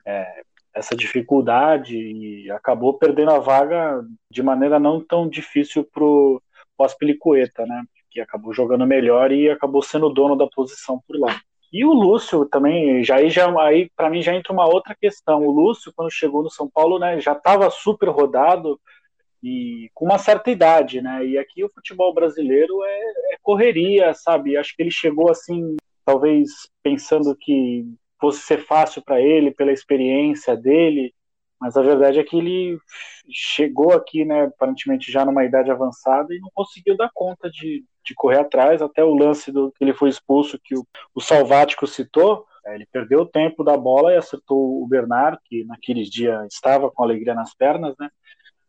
é, 0.05 0.43
essa 0.73 0.95
dificuldade 0.95 1.97
e 1.97 2.51
acabou 2.51 2.97
perdendo 2.97 3.31
a 3.31 3.39
vaga 3.39 4.03
de 4.29 4.43
maneira 4.43 4.79
não 4.79 4.99
tão 4.99 5.27
difícil 5.27 5.83
para 5.85 6.03
o 6.03 6.41
Aspilicueta, 6.81 7.65
né? 7.65 7.83
Que 8.11 8.19
acabou 8.19 8.53
jogando 8.53 8.85
melhor 8.85 9.31
e 9.31 9.49
acabou 9.49 9.81
sendo 9.81 10.09
dono 10.09 10.35
da 10.35 10.47
posição 10.47 11.01
por 11.07 11.17
lá. 11.17 11.39
E 11.72 11.84
o 11.86 11.93
Lúcio 11.93 12.45
também, 12.45 13.03
já 13.03 13.17
aí, 13.17 13.29
já, 13.29 13.50
aí 13.62 13.89
para 13.95 14.10
mim 14.10 14.22
já 14.22 14.34
entra 14.34 14.53
uma 14.53 14.65
outra 14.65 14.95
questão. 14.95 15.45
O 15.45 15.51
Lúcio, 15.51 15.91
quando 15.95 16.12
chegou 16.12 16.43
no 16.43 16.50
São 16.50 16.69
Paulo, 16.69 17.00
né, 17.00 17.19
já 17.19 17.34
estava 17.34 17.69
super 17.69 18.10
rodado 18.10 18.79
e 19.43 19.89
com 19.93 20.05
uma 20.05 20.17
certa 20.17 20.50
idade, 20.50 21.01
né? 21.01 21.25
E 21.25 21.38
aqui 21.38 21.63
o 21.63 21.69
futebol 21.69 22.13
brasileiro 22.13 22.84
é, 22.84 23.00
é 23.34 23.38
correria, 23.43 24.13
sabe? 24.13 24.57
Acho 24.57 24.75
que 24.75 24.81
ele 24.81 24.91
chegou 24.91 25.29
assim, 25.29 25.75
talvez 26.03 26.50
pensando 26.81 27.36
que 27.36 27.86
fosse 28.19 28.41
ser 28.41 28.65
fácil 28.65 29.03
para 29.03 29.22
ele 29.22 29.51
pela 29.51 29.72
experiência 29.72 30.55
dele, 30.55 31.13
mas 31.59 31.77
a 31.77 31.81
verdade 31.81 32.19
é 32.19 32.24
que 32.24 32.38
ele 32.38 32.77
chegou 33.31 33.93
aqui, 33.93 34.25
né, 34.25 34.45
aparentemente 34.45 35.12
já 35.12 35.25
numa 35.25 35.45
idade 35.45 35.71
avançada 35.71 36.33
e 36.33 36.39
não 36.39 36.50
conseguiu 36.53 36.95
dar 36.97 37.09
conta 37.13 37.50
de, 37.50 37.83
de 38.05 38.13
correr 38.15 38.39
atrás, 38.39 38.81
até 38.81 39.03
o 39.03 39.15
lance 39.15 39.51
do 39.51 39.71
que 39.71 39.83
ele 39.83 39.93
foi 39.93 40.09
expulso, 40.09 40.59
que 40.63 40.75
o, 40.75 40.85
o 41.13 41.21
Salvático 41.21 41.88
citou, 41.88 42.45
É, 42.67 42.74
ele 42.74 42.88
perdeu 42.91 43.19
o 43.21 43.31
tempo 43.31 43.63
da 43.63 43.77
bola 43.77 44.12
e 44.12 44.17
acertou 44.17 44.81
o 44.81 44.88
Bernard, 44.88 45.38
que 45.45 45.63
naqueles 45.65 46.09
dias 46.09 46.51
estava 46.51 46.89
com 46.89 47.03
alegria 47.03 47.35
nas 47.35 47.53
pernas, 47.53 47.93
né? 48.00 48.09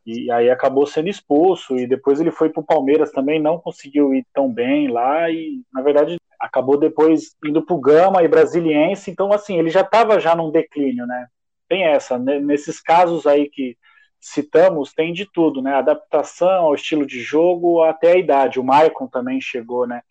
E 0.05 0.31
aí 0.31 0.51
acabou 0.51 0.87
sendo 0.87 1.09
expulso 1.09 1.75
e 1.77 1.87
depois 1.87 2.21
ele 2.21 2.31
foi 2.31 2.51
para 2.51 2.61
o 2.61 2.67
Palmeiras 2.67 3.11
também, 3.11 3.41
não 3.41 3.59
conseguiu 3.59 4.13
ir 4.13 4.25
tão 4.35 4.53
bem 4.53 4.89
lá 4.89 5.31
e 5.31 5.63
na 5.73 5.83
verdade 5.83 6.19
acabou 6.39 6.79
depois 6.79 7.35
indo 7.43 7.65
para 7.65 7.75
o 7.75 7.81
Gama 7.81 8.23
e 8.23 8.29
Brasiliense, 8.29 9.11
então 9.11 9.33
assim, 9.33 9.59
ele 9.59 9.71
já 9.71 9.81
estava 9.81 10.21
já 10.21 10.37
num 10.37 10.51
declínio, 10.51 11.07
né? 11.07 11.27
Tem 11.69 11.85
essa, 11.85 12.19
né? 12.19 12.39
nesses 12.39 12.81
casos 12.81 13.27
aí 13.27 13.49
que 13.49 13.77
citamos, 14.21 14.93
tem 14.93 15.13
de 15.13 15.27
tudo, 15.31 15.63
né? 15.63 15.75
Adaptação 15.75 16.67
ao 16.67 16.75
estilo 16.75 17.07
de 17.07 17.21
jogo 17.21 17.83
até 17.83 18.13
a 18.13 18.19
idade. 18.19 18.59
O 18.59 18.65
Maicon 18.65 19.07
também 19.07 19.41
chegou, 19.41 19.87
né? 19.87 20.03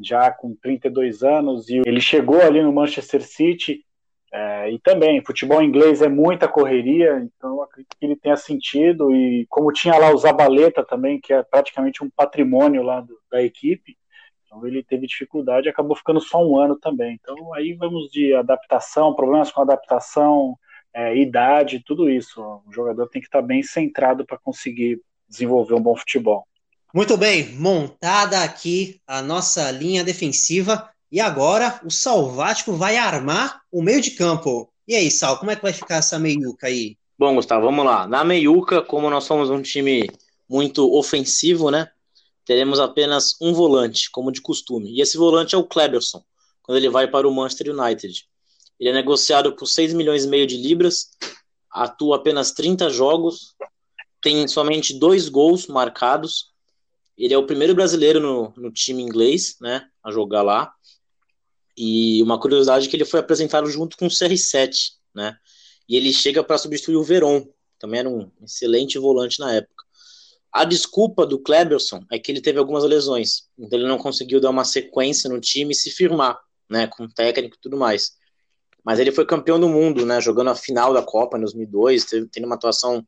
Já 0.00 0.30
com 0.30 0.54
32 0.54 1.22
anos 1.22 1.68
e 1.68 1.82
ele 1.84 2.00
chegou 2.00 2.40
ali 2.40 2.62
no 2.62 2.72
Manchester 2.72 3.22
City 3.22 3.84
é, 4.32 4.70
e 4.70 4.78
também, 4.78 5.24
futebol 5.24 5.62
inglês 5.62 6.02
é 6.02 6.08
muita 6.08 6.46
correria, 6.46 7.18
então 7.18 7.62
acredito 7.62 7.96
que 7.98 8.04
ele 8.04 8.16
tenha 8.16 8.36
sentido. 8.36 9.14
E 9.14 9.46
como 9.48 9.72
tinha 9.72 9.96
lá 9.96 10.12
o 10.12 10.18
Zabaleta 10.18 10.84
também, 10.84 11.20
que 11.20 11.32
é 11.32 11.42
praticamente 11.42 12.04
um 12.04 12.10
patrimônio 12.10 12.82
lá 12.82 13.00
do, 13.00 13.18
da 13.30 13.42
equipe, 13.42 13.96
então 14.44 14.66
ele 14.66 14.82
teve 14.82 15.06
dificuldade 15.06 15.66
e 15.66 15.70
acabou 15.70 15.96
ficando 15.96 16.20
só 16.20 16.44
um 16.46 16.58
ano 16.58 16.76
também. 16.78 17.18
Então 17.20 17.54
aí 17.54 17.72
vamos 17.74 18.10
de 18.10 18.34
adaptação, 18.34 19.14
problemas 19.14 19.50
com 19.50 19.62
adaptação, 19.62 20.58
é, 20.94 21.16
idade, 21.16 21.82
tudo 21.84 22.08
isso. 22.10 22.40
O 22.66 22.72
jogador 22.72 23.08
tem 23.08 23.20
que 23.20 23.28
estar 23.28 23.42
bem 23.42 23.62
centrado 23.62 24.24
para 24.24 24.38
conseguir 24.38 25.00
desenvolver 25.28 25.74
um 25.74 25.80
bom 25.80 25.96
futebol. 25.96 26.46
Muito 26.94 27.16
bem, 27.16 27.54
montada 27.56 28.42
aqui 28.42 29.00
a 29.06 29.20
nossa 29.20 29.70
linha 29.70 30.02
defensiva. 30.02 30.90
E 31.10 31.20
agora 31.20 31.80
o 31.84 31.90
Salvático 31.90 32.72
vai 32.72 32.96
armar 32.96 33.60
o 33.70 33.82
meio 33.82 34.00
de 34.00 34.12
campo. 34.12 34.70
E 34.86 34.94
aí, 34.94 35.10
Sal, 35.10 35.38
como 35.38 35.50
é 35.50 35.56
que 35.56 35.62
vai 35.62 35.72
ficar 35.72 35.96
essa 35.96 36.18
meiuca 36.18 36.66
aí? 36.66 36.96
Bom, 37.18 37.34
Gustavo, 37.34 37.66
vamos 37.66 37.84
lá. 37.84 38.06
Na 38.06 38.24
meiuca, 38.24 38.80
como 38.82 39.10
nós 39.10 39.24
somos 39.24 39.50
um 39.50 39.60
time 39.60 40.08
muito 40.48 40.94
ofensivo, 40.94 41.70
né? 41.70 41.90
Teremos 42.44 42.80
apenas 42.80 43.36
um 43.40 43.52
volante, 43.52 44.10
como 44.10 44.32
de 44.32 44.40
costume. 44.40 44.90
E 44.90 45.02
esse 45.02 45.18
volante 45.18 45.54
é 45.54 45.58
o 45.58 45.64
Kleberson, 45.64 46.22
quando 46.62 46.78
ele 46.78 46.88
vai 46.88 47.06
para 47.06 47.28
o 47.28 47.34
Manchester 47.34 47.74
United. 47.74 48.26
Ele 48.78 48.90
é 48.90 48.92
negociado 48.92 49.54
por 49.54 49.66
6 49.66 49.92
milhões 49.92 50.24
e 50.24 50.28
meio 50.28 50.46
de 50.46 50.56
libras, 50.56 51.10
atua 51.70 52.16
apenas 52.16 52.52
30 52.52 52.90
jogos, 52.90 53.54
tem 54.22 54.46
somente 54.48 54.98
dois 54.98 55.28
gols 55.28 55.66
marcados. 55.66 56.52
Ele 57.16 57.34
é 57.34 57.38
o 57.38 57.46
primeiro 57.46 57.74
brasileiro 57.74 58.20
no, 58.20 58.52
no 58.56 58.72
time 58.72 59.02
inglês, 59.02 59.56
né, 59.60 59.86
a 60.02 60.10
jogar 60.10 60.42
lá. 60.42 60.72
E 61.76 62.22
uma 62.22 62.40
curiosidade 62.40 62.86
é 62.86 62.90
que 62.90 62.96
ele 62.96 63.04
foi 63.04 63.20
apresentado 63.20 63.68
junto 63.70 63.96
com 63.96 64.06
o 64.06 64.10
CR7, 64.10 64.92
né? 65.14 65.36
E 65.88 65.96
ele 65.96 66.12
chega 66.12 66.42
para 66.42 66.58
substituir 66.58 66.96
o 66.96 67.04
Veron, 67.04 67.48
também 67.78 68.00
era 68.00 68.08
um 68.08 68.30
excelente 68.42 68.98
volante 68.98 69.38
na 69.38 69.54
época. 69.54 69.84
A 70.52 70.64
desculpa 70.64 71.24
do 71.24 71.38
Kleberson 71.38 72.04
é 72.10 72.18
que 72.18 72.32
ele 72.32 72.40
teve 72.40 72.58
algumas 72.58 72.82
lesões, 72.84 73.48
então 73.56 73.78
ele 73.78 73.88
não 73.88 73.98
conseguiu 73.98 74.40
dar 74.40 74.50
uma 74.50 74.64
sequência 74.64 75.30
no 75.30 75.40
time 75.40 75.72
e 75.72 75.76
se 75.76 75.90
firmar, 75.90 76.38
né, 76.68 76.86
com 76.86 77.08
técnico 77.08 77.56
e 77.56 77.60
tudo 77.60 77.76
mais. 77.76 78.17
Mas 78.88 78.98
ele 78.98 79.12
foi 79.12 79.26
campeão 79.26 79.60
do 79.60 79.68
mundo, 79.68 80.06
né, 80.06 80.18
jogando 80.18 80.48
a 80.48 80.54
final 80.54 80.94
da 80.94 81.02
Copa 81.02 81.36
em 81.36 81.42
2002, 81.42 82.06
teve, 82.06 82.26
tendo 82.26 82.46
uma 82.46 82.54
atuação 82.54 83.06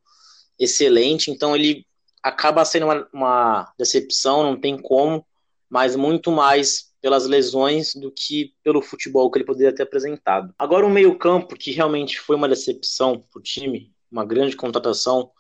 excelente, 0.59 1.31
então 1.31 1.57
ele 1.57 1.87
acaba 2.23 2.63
sendo 2.67 2.85
uma, 2.85 3.09
uma 3.11 3.73
decepção, 3.79 4.43
não 4.43 4.61
tem 4.61 4.77
como, 4.77 5.27
mas 5.71 5.97
muito 5.97 6.31
mais 6.31 6.93
pelas 7.01 7.27
lesões 7.27 7.95
do 7.95 8.13
que 8.13 8.53
pelo 8.63 8.83
futebol 8.83 9.31
que 9.31 9.39
ele 9.39 9.47
poderia 9.47 9.75
ter 9.75 9.85
apresentado. 9.85 10.53
Agora 10.59 10.85
o 10.85 10.91
meio-campo, 10.91 11.57
que 11.57 11.71
realmente 11.71 12.21
foi 12.21 12.37
uma 12.37 12.47
decepção 12.47 13.25
para 13.33 13.41
o 13.41 13.43
time, 13.43 13.91
uma 14.13 14.27
grande 14.27 14.57
contratação, 14.57 15.31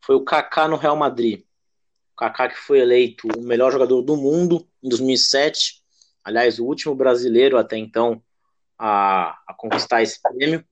foi 0.00 0.16
o 0.16 0.24
Kaká 0.24 0.66
no 0.66 0.74
Real 0.74 0.96
Madrid. 0.96 1.44
O 2.12 2.16
Kaká 2.16 2.48
que 2.48 2.58
foi 2.58 2.80
eleito 2.80 3.28
o 3.36 3.40
melhor 3.40 3.70
jogador 3.70 4.02
do 4.02 4.16
mundo 4.16 4.66
em 4.82 4.88
2007, 4.88 5.80
aliás, 6.24 6.58
o 6.58 6.64
último 6.64 6.92
brasileiro 6.92 7.56
até 7.56 7.76
então 7.76 8.20
a, 8.78 9.38
a 9.46 9.54
conquistar 9.54 10.02
esse 10.02 10.20
prêmio. 10.20 10.64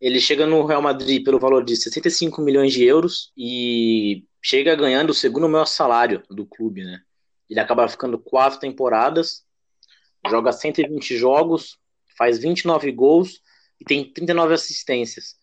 Ele 0.00 0.20
chega 0.20 0.46
no 0.46 0.64
Real 0.64 0.82
Madrid 0.82 1.24
pelo 1.24 1.38
valor 1.38 1.64
de 1.64 1.76
65 1.76 2.40
milhões 2.42 2.72
de 2.72 2.84
euros 2.84 3.32
e 3.36 4.24
chega 4.42 4.74
ganhando 4.74 5.10
o 5.10 5.14
segundo 5.14 5.48
maior 5.48 5.66
salário 5.66 6.22
do 6.28 6.44
clube, 6.44 6.84
né? 6.84 7.00
Ele 7.48 7.60
acaba 7.60 7.86
ficando 7.86 8.18
quatro 8.18 8.58
temporadas 8.58 9.44
joga 10.28 10.52
120 10.52 11.16
jogos, 11.16 11.78
faz 12.16 12.38
29 12.38 12.92
gols 12.92 13.40
e 13.80 13.84
tem 13.84 14.12
39 14.12 14.54
assistências. 14.54 15.36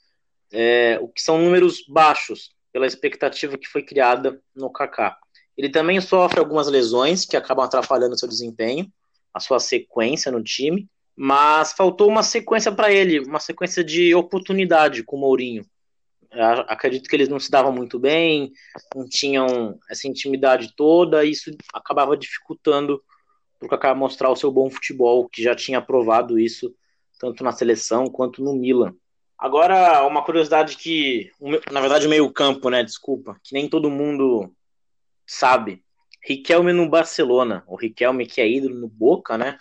É, 0.51 0.97
o 1.01 1.07
que 1.07 1.21
são 1.21 1.37
números 1.39 1.83
baixos 1.87 2.51
pela 2.71 2.87
expectativa 2.87 3.57
que 3.57 3.67
foi 3.67 3.83
criada 3.83 4.41
no 4.55 4.71
Kaká. 4.71 5.17
Ele 5.57 5.69
também 5.69 5.99
sofre 5.99 6.39
algumas 6.39 6.67
lesões 6.67 7.25
que 7.25 7.35
acabam 7.35 7.65
atrapalhando 7.65 8.17
seu 8.17 8.27
desempenho, 8.27 8.91
a 9.33 9.39
sua 9.39 9.59
sequência 9.59 10.31
no 10.31 10.41
time, 10.41 10.87
mas 11.21 11.73
faltou 11.73 12.07
uma 12.07 12.23
sequência 12.23 12.71
para 12.71 12.93
ele, 12.93 13.19
uma 13.19 13.41
sequência 13.41 13.83
de 13.83 14.15
oportunidade 14.15 15.03
com 15.03 15.17
o 15.17 15.19
Mourinho. 15.19 15.65
Acredito 16.65 17.09
que 17.09 17.15
eles 17.17 17.27
não 17.27 17.41
se 17.41 17.51
davam 17.51 17.73
muito 17.73 17.99
bem, 17.99 18.53
não 18.95 19.05
tinham 19.05 19.77
essa 19.89 20.07
intimidade 20.07 20.73
toda, 20.77 21.25
e 21.25 21.31
isso 21.31 21.51
acabava 21.73 22.15
dificultando 22.15 23.03
para 23.59 23.65
o 23.65 23.69
Kaká 23.69 23.93
mostrar 23.93 24.29
o 24.29 24.35
seu 24.37 24.49
bom 24.49 24.69
futebol, 24.69 25.27
que 25.27 25.43
já 25.43 25.53
tinha 25.53 25.81
provado 25.81 26.39
isso 26.39 26.73
tanto 27.19 27.43
na 27.43 27.51
seleção 27.51 28.05
quanto 28.05 28.41
no 28.41 28.55
Milan. 28.55 28.95
Agora, 29.37 30.07
uma 30.07 30.23
curiosidade 30.23 30.77
que, 30.77 31.31
na 31.69 31.81
verdade, 31.81 32.07
o 32.07 32.09
meio-campo, 32.09 32.69
né? 32.69 32.81
Desculpa, 32.81 33.37
que 33.43 33.53
nem 33.53 33.67
todo 33.67 33.91
mundo 33.91 34.53
sabe. 35.27 35.83
Riquelme 36.23 36.71
no 36.71 36.87
Barcelona. 36.87 37.61
O 37.67 37.75
Riquelme 37.75 38.25
que 38.25 38.39
é 38.39 38.49
ídolo 38.49 38.75
no 38.75 38.87
Boca, 38.87 39.37
né? 39.37 39.57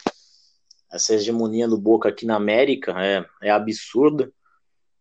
Essa 0.90 1.14
hegemonia 1.14 1.68
do 1.68 1.76
Boca 1.76 2.08
aqui 2.08 2.24
na 2.24 2.36
América 2.36 2.94
é, 3.02 3.24
é 3.42 3.50
absurda. 3.50 4.32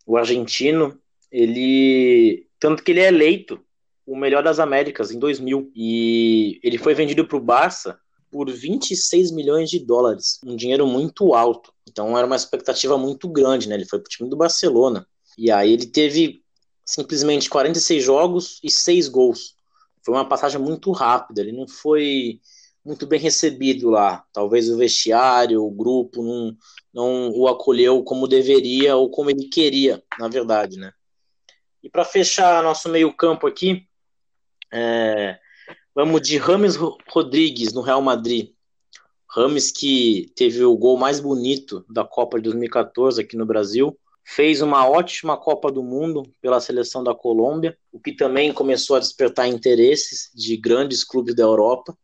O 0.05 0.17
argentino, 0.17 0.99
ele. 1.31 2.47
Tanto 2.59 2.83
que 2.83 2.91
ele 2.91 3.01
é 3.01 3.07
eleito 3.07 3.59
o 4.05 4.15
melhor 4.15 4.43
das 4.43 4.59
Américas 4.59 5.11
em 5.11 5.19
2000. 5.19 5.71
E 5.75 6.59
ele 6.63 6.77
foi 6.77 6.93
vendido 6.93 7.25
para 7.25 7.37
o 7.37 7.41
Barça 7.41 7.99
por 8.31 8.49
26 8.49 9.31
milhões 9.31 9.69
de 9.69 9.79
dólares, 9.79 10.39
um 10.45 10.55
dinheiro 10.55 10.85
muito 10.85 11.33
alto. 11.33 11.71
Então 11.87 12.17
era 12.17 12.27
uma 12.27 12.35
expectativa 12.35 12.97
muito 12.97 13.27
grande, 13.27 13.69
né? 13.69 13.75
Ele 13.75 13.85
foi 13.85 13.99
para 13.99 14.07
o 14.07 14.09
time 14.09 14.29
do 14.29 14.35
Barcelona. 14.35 15.07
E 15.37 15.51
aí 15.51 15.71
ele 15.71 15.85
teve 15.85 16.41
simplesmente 16.85 17.49
46 17.49 18.03
jogos 18.03 18.59
e 18.63 18.71
6 18.71 19.07
gols. 19.07 19.55
Foi 20.03 20.13
uma 20.13 20.27
passagem 20.27 20.59
muito 20.59 20.91
rápida, 20.91 21.41
ele 21.41 21.51
não 21.51 21.67
foi 21.67 22.39
muito 22.87 23.05
bem 23.05 23.19
recebido 23.19 23.89
lá. 23.89 24.23
Talvez 24.33 24.69
o 24.69 24.77
vestiário, 24.77 25.63
o 25.63 25.69
grupo 25.69 26.23
não, 26.23 26.57
não 26.93 27.31
o 27.31 27.47
acolheu 27.47 28.03
como 28.03 28.27
deveria 28.27 28.95
ou 28.95 29.11
como 29.11 29.29
ele 29.29 29.49
queria, 29.49 30.01
na 30.17 30.27
verdade, 30.27 30.77
né? 30.77 30.91
E 31.83 31.89
para 31.89 32.03
fechar 32.03 32.63
nosso 32.63 32.89
meio-campo 32.89 33.45
aqui, 33.45 33.85
é, 34.73 35.37
Vamos 35.97 36.21
de 36.21 36.37
Rames 36.37 36.75
Rodrigues 37.09 37.73
no 37.73 37.81
Real 37.81 38.03
Madrid. 38.03 38.51
Rames 39.27 39.71
que 39.71 40.31
teve 40.35 40.63
o 40.63 40.77
gol 40.77 40.95
mais 40.95 41.19
bonito 41.19 41.83
da 41.89 42.05
Copa 42.05 42.37
de 42.37 42.43
2014 42.43 43.19
aqui 43.19 43.35
no 43.35 43.47
Brasil. 43.47 43.97
Fez 44.23 44.61
uma 44.61 44.87
ótima 44.87 45.35
Copa 45.35 45.71
do 45.71 45.81
Mundo 45.81 46.21
pela 46.39 46.61
seleção 46.61 47.03
da 47.03 47.15
Colômbia, 47.15 47.75
o 47.91 47.99
que 47.99 48.15
também 48.15 48.53
começou 48.53 48.95
a 48.95 48.99
despertar 48.99 49.47
interesses 49.47 50.29
de 50.35 50.55
grandes 50.55 51.03
clubes 51.03 51.33
da 51.33 51.41
Europa. 51.41 51.97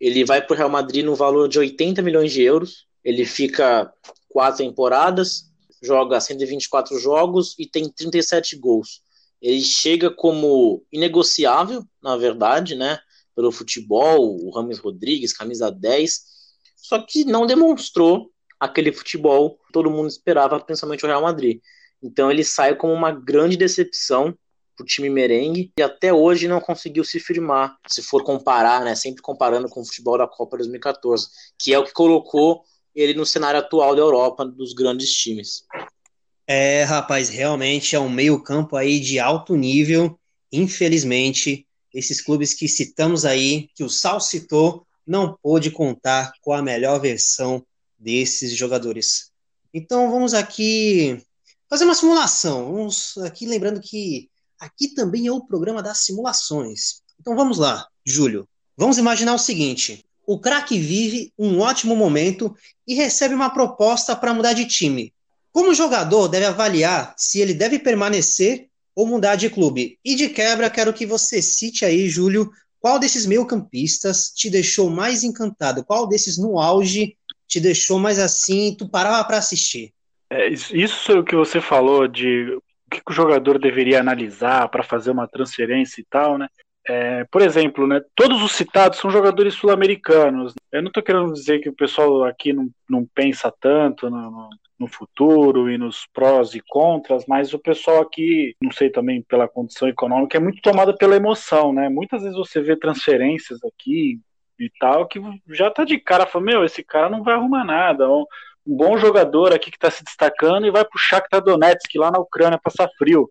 Ele 0.00 0.24
vai 0.24 0.44
para 0.44 0.54
o 0.54 0.56
Real 0.56 0.68
Madrid 0.68 1.04
no 1.04 1.14
valor 1.14 1.48
de 1.48 1.58
80 1.58 2.02
milhões 2.02 2.32
de 2.32 2.42
euros. 2.42 2.86
Ele 3.04 3.24
fica 3.24 3.92
quatro 4.28 4.58
temporadas, 4.58 5.50
joga 5.82 6.20
124 6.20 6.98
jogos 6.98 7.54
e 7.58 7.66
tem 7.66 7.88
37 7.88 8.56
gols. 8.56 9.00
Ele 9.40 9.60
chega 9.60 10.10
como 10.10 10.82
inegociável, 10.92 11.84
na 12.02 12.16
verdade, 12.16 12.74
né? 12.74 12.98
pelo 13.36 13.52
futebol, 13.52 14.42
o 14.42 14.50
Rames 14.50 14.78
Rodrigues, 14.78 15.34
camisa 15.34 15.70
10, 15.70 16.24
só 16.74 16.98
que 17.02 17.22
não 17.24 17.46
demonstrou 17.46 18.30
aquele 18.58 18.90
futebol 18.90 19.58
que 19.58 19.72
todo 19.72 19.90
mundo 19.90 20.08
esperava, 20.08 20.58
principalmente 20.58 21.04
o 21.04 21.08
Real 21.08 21.20
Madrid. 21.20 21.60
Então 22.02 22.30
ele 22.30 22.42
sai 22.42 22.74
como 22.74 22.94
uma 22.94 23.12
grande 23.12 23.56
decepção 23.56 24.36
para 24.76 24.84
o 24.84 24.86
time 24.86 25.08
merengue 25.08 25.72
e 25.78 25.82
até 25.82 26.12
hoje 26.12 26.46
não 26.46 26.60
conseguiu 26.60 27.04
se 27.04 27.18
firmar, 27.18 27.76
se 27.88 28.02
for 28.02 28.22
comparar, 28.22 28.84
né, 28.84 28.94
sempre 28.94 29.22
comparando 29.22 29.68
com 29.68 29.80
o 29.80 29.84
futebol 29.84 30.18
da 30.18 30.26
Copa 30.26 30.58
2014, 30.58 31.28
que 31.58 31.72
é 31.72 31.78
o 31.78 31.84
que 31.84 31.92
colocou 31.92 32.62
ele 32.94 33.14
no 33.14 33.26
cenário 33.26 33.60
atual 33.60 33.94
da 33.94 34.02
Europa, 34.02 34.44
dos 34.44 34.72
grandes 34.72 35.10
times. 35.12 35.64
É, 36.46 36.84
rapaz, 36.84 37.28
realmente 37.28 37.96
é 37.96 38.00
um 38.00 38.08
meio-campo 38.08 38.76
aí 38.76 39.00
de 39.00 39.18
alto 39.18 39.56
nível. 39.56 40.18
Infelizmente, 40.52 41.66
esses 41.92 42.20
clubes 42.20 42.54
que 42.54 42.68
citamos 42.68 43.24
aí, 43.24 43.68
que 43.74 43.82
o 43.82 43.90
Sal 43.90 44.20
citou, 44.20 44.86
não 45.06 45.36
pôde 45.42 45.70
contar 45.70 46.32
com 46.40 46.52
a 46.52 46.62
melhor 46.62 47.00
versão 47.00 47.64
desses 47.98 48.56
jogadores. 48.56 49.30
Então 49.72 50.10
vamos 50.10 50.34
aqui 50.34 51.22
fazer 51.68 51.84
uma 51.84 51.94
simulação. 51.94 52.72
Vamos 52.72 53.18
aqui 53.18 53.46
lembrando 53.46 53.80
que 53.80 54.30
aqui 54.60 54.88
também 54.88 55.26
é 55.26 55.32
o 55.32 55.44
programa 55.44 55.82
das 55.82 55.98
simulações. 55.98 57.02
Então 57.20 57.34
vamos 57.36 57.58
lá, 57.58 57.86
Júlio. 58.04 58.48
Vamos 58.76 58.98
imaginar 58.98 59.34
o 59.34 59.38
seguinte: 59.38 60.04
o 60.26 60.38
craque 60.38 60.78
vive 60.78 61.32
um 61.38 61.60
ótimo 61.60 61.94
momento 61.96 62.54
e 62.86 62.94
recebe 62.94 63.34
uma 63.34 63.50
proposta 63.50 64.14
para 64.16 64.34
mudar 64.34 64.52
de 64.52 64.66
time. 64.66 65.12
Como 65.52 65.74
jogador 65.74 66.28
deve 66.28 66.46
avaliar 66.46 67.14
se 67.16 67.40
ele 67.40 67.54
deve 67.54 67.78
permanecer 67.78 68.68
ou 68.94 69.06
mudar 69.06 69.36
de 69.36 69.48
clube? 69.48 69.98
E 70.04 70.14
de 70.14 70.28
quebra, 70.28 70.68
quero 70.70 70.92
que 70.92 71.06
você 71.06 71.40
cite 71.40 71.84
aí, 71.84 72.08
Júlio, 72.08 72.50
qual 72.80 72.98
desses 72.98 73.26
meio-campistas 73.26 74.30
te 74.30 74.50
deixou 74.50 74.90
mais 74.90 75.24
encantado? 75.24 75.84
Qual 75.84 76.06
desses 76.06 76.38
no 76.38 76.58
auge 76.58 77.16
te 77.46 77.60
deixou 77.60 77.98
mais 77.98 78.18
assim, 78.18 78.74
tu 78.76 78.88
parava 78.88 79.24
para 79.24 79.38
assistir? 79.38 79.92
É, 80.28 80.48
isso 80.48 81.22
que 81.22 81.36
você 81.36 81.60
falou 81.60 82.08
de 82.08 82.58
o 83.00 83.04
que 83.04 83.12
o 83.12 83.14
jogador 83.14 83.58
deveria 83.58 84.00
analisar 84.00 84.68
para 84.68 84.82
fazer 84.82 85.10
uma 85.10 85.28
transferência 85.28 86.00
e 86.00 86.04
tal, 86.04 86.38
né? 86.38 86.48
É, 86.88 87.24
por 87.24 87.42
exemplo, 87.42 87.84
né, 87.84 88.00
todos 88.14 88.40
os 88.40 88.52
citados 88.52 88.98
são 88.98 89.10
jogadores 89.10 89.54
sul-americanos. 89.54 90.54
Eu 90.70 90.82
não 90.82 90.88
estou 90.88 91.02
querendo 91.02 91.32
dizer 91.32 91.58
que 91.58 91.68
o 91.68 91.74
pessoal 91.74 92.22
aqui 92.24 92.52
não, 92.52 92.70
não 92.88 93.04
pensa 93.12 93.52
tanto 93.60 94.08
no, 94.08 94.48
no, 94.78 94.86
futuro 94.86 95.68
e 95.68 95.76
nos 95.76 96.06
prós 96.14 96.54
e 96.54 96.60
contras, 96.60 97.24
mas 97.26 97.52
o 97.52 97.58
pessoal 97.58 98.00
aqui, 98.00 98.54
não 98.62 98.70
sei 98.70 98.88
também 98.88 99.20
pela 99.20 99.48
condição 99.48 99.88
econômica, 99.88 100.36
é 100.36 100.40
muito 100.40 100.62
tomado 100.62 100.96
pela 100.96 101.16
emoção, 101.16 101.72
né? 101.72 101.88
Muitas 101.88 102.22
vezes 102.22 102.36
você 102.36 102.60
vê 102.60 102.76
transferências 102.76 103.58
aqui 103.64 104.20
e 104.58 104.70
tal 104.78 105.08
que 105.08 105.20
já 105.48 105.70
tá 105.70 105.84
de 105.84 105.98
cara, 105.98 106.24
fala, 106.24 106.44
meu, 106.44 106.64
esse 106.64 106.84
cara 106.84 107.10
não 107.10 107.24
vai 107.24 107.34
arrumar 107.34 107.64
nada. 107.64 108.08
Um, 108.08 108.24
um 108.66 108.76
bom 108.76 108.98
jogador 108.98 109.54
aqui 109.54 109.70
que 109.70 109.76
está 109.76 109.90
se 109.90 110.02
destacando 110.02 110.66
e 110.66 110.70
vai 110.70 110.84
pro 110.84 110.98
Shakhtar 110.98 111.42
Donetsk 111.42 111.94
lá 111.96 112.10
na 112.10 112.18
Ucrânia 112.18 112.60
passar 112.62 112.88
frio. 112.98 113.30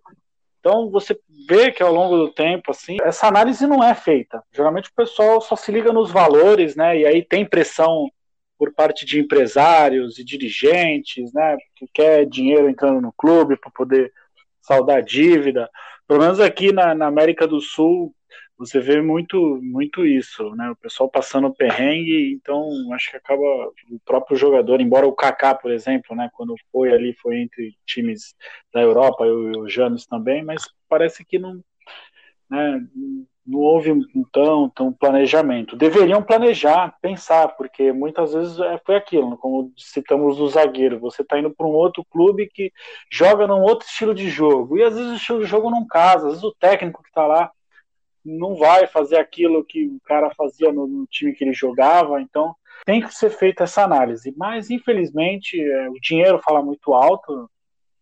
Então 0.60 0.90
você 0.90 1.16
vê 1.48 1.72
que 1.72 1.84
ao 1.84 1.94
longo 1.94 2.18
do 2.18 2.32
tempo, 2.32 2.72
assim, 2.72 2.98
essa 3.04 3.28
análise 3.28 3.68
não 3.68 3.84
é 3.84 3.94
feita. 3.94 4.42
Geralmente 4.52 4.90
o 4.90 4.96
pessoal 4.96 5.40
só 5.40 5.56
se 5.56 5.72
liga 5.72 5.94
nos 5.94 6.10
valores, 6.10 6.76
né? 6.76 6.98
E 6.98 7.06
aí 7.06 7.24
tem 7.24 7.46
pressão 7.46 8.10
por 8.58 8.74
parte 8.74 9.06
de 9.06 9.20
empresários 9.20 10.18
e 10.18 10.24
dirigentes, 10.24 11.32
né? 11.34 11.58
Que 11.76 11.86
quer 11.94 12.26
dinheiro 12.26 12.70
entrando 12.70 13.00
no 13.00 13.14
clube 13.14 13.58
para 13.58 13.70
poder 13.70 14.12
saldar 14.62 15.04
dívida. 15.04 15.70
Pelo 16.08 16.22
menos 16.22 16.40
aqui 16.40 16.72
na, 16.72 16.96
na 16.96 17.08
América 17.08 17.46
do 17.46 17.60
Sul, 17.60 18.12
você 18.58 18.80
vê 18.80 19.02
muito, 19.02 19.60
muito 19.62 20.06
isso, 20.06 20.56
né? 20.56 20.70
O 20.70 20.76
pessoal 20.76 21.10
passando 21.10 21.54
perrengue, 21.54 22.34
então 22.34 22.70
acho 22.94 23.12
que 23.12 23.18
acaba 23.18 23.44
o 23.44 24.00
próprio 24.06 24.38
jogador, 24.38 24.80
embora 24.80 25.08
o 25.08 25.14
Kaká, 25.14 25.54
por 25.54 25.72
exemplo, 25.72 26.16
né, 26.16 26.30
quando 26.34 26.56
foi 26.72 26.94
ali 26.94 27.14
foi 27.14 27.40
entre 27.40 27.76
times 27.86 28.34
da 28.74 28.82
Europa 28.82 29.26
e 29.26 29.30
o 29.30 29.68
James 29.68 30.06
também, 30.06 30.44
mas 30.44 30.64
parece 30.88 31.26
que 31.26 31.38
não, 31.38 31.62
né, 32.50 32.82
não 33.46 33.60
houve 33.60 33.92
um 33.92 34.04
tão, 34.32 34.70
tão 34.70 34.92
planejamento. 34.92 35.76
Deveriam 35.76 36.24
planejar, 36.24 36.96
pensar, 37.02 37.50
porque 37.50 37.92
muitas 37.92 38.34
vezes 38.34 38.58
é, 38.60 38.80
foi 38.86 38.96
aquilo, 38.96 39.38
como 39.38 39.72
citamos 39.78 40.40
o 40.40 40.48
zagueiro, 40.48 41.00
você 41.00 41.22
está 41.22 41.38
indo 41.38 41.52
para 41.52 41.68
um 41.68 41.72
outro 41.72 42.06
clube 42.10 42.48
que 42.48 42.72
joga 43.12 43.46
num 43.46 43.62
outro 43.62 43.88
estilo 43.88 44.16
de 44.16 44.30
jogo, 44.30 44.78
e 44.78 44.84
às 44.84 44.96
vezes 44.96 45.12
o 45.12 45.16
estilo 45.16 45.40
de 45.42 45.46
jogo 45.46 45.70
não 45.70 45.86
casa, 45.86 46.28
às 46.28 46.34
vezes 46.34 46.44
o 46.44 46.56
técnico 46.56 47.04
que 47.04 47.10
está 47.10 47.28
lá 47.28 47.52
não 48.26 48.56
vai 48.56 48.88
fazer 48.88 49.18
aquilo 49.18 49.64
que 49.64 49.86
o 49.86 50.00
cara 50.04 50.32
fazia 50.36 50.72
no, 50.72 50.88
no, 50.88 51.06
time 51.06 51.34
que 51.34 51.44
ele 51.44 51.54
jogava, 51.54 52.20
então 52.20 52.56
tem 52.86 53.02
que 53.02 53.14
ser 53.14 53.30
feita 53.30 53.64
essa 53.64 53.84
análise. 53.84 54.34
Mas, 54.36 54.70
infelizmente, 54.70 55.62
é, 55.62 55.90
o 55.90 56.00
dinheiro 56.02 56.42
fala 56.44 56.62
muito 56.62 56.94
alto, 56.94 57.50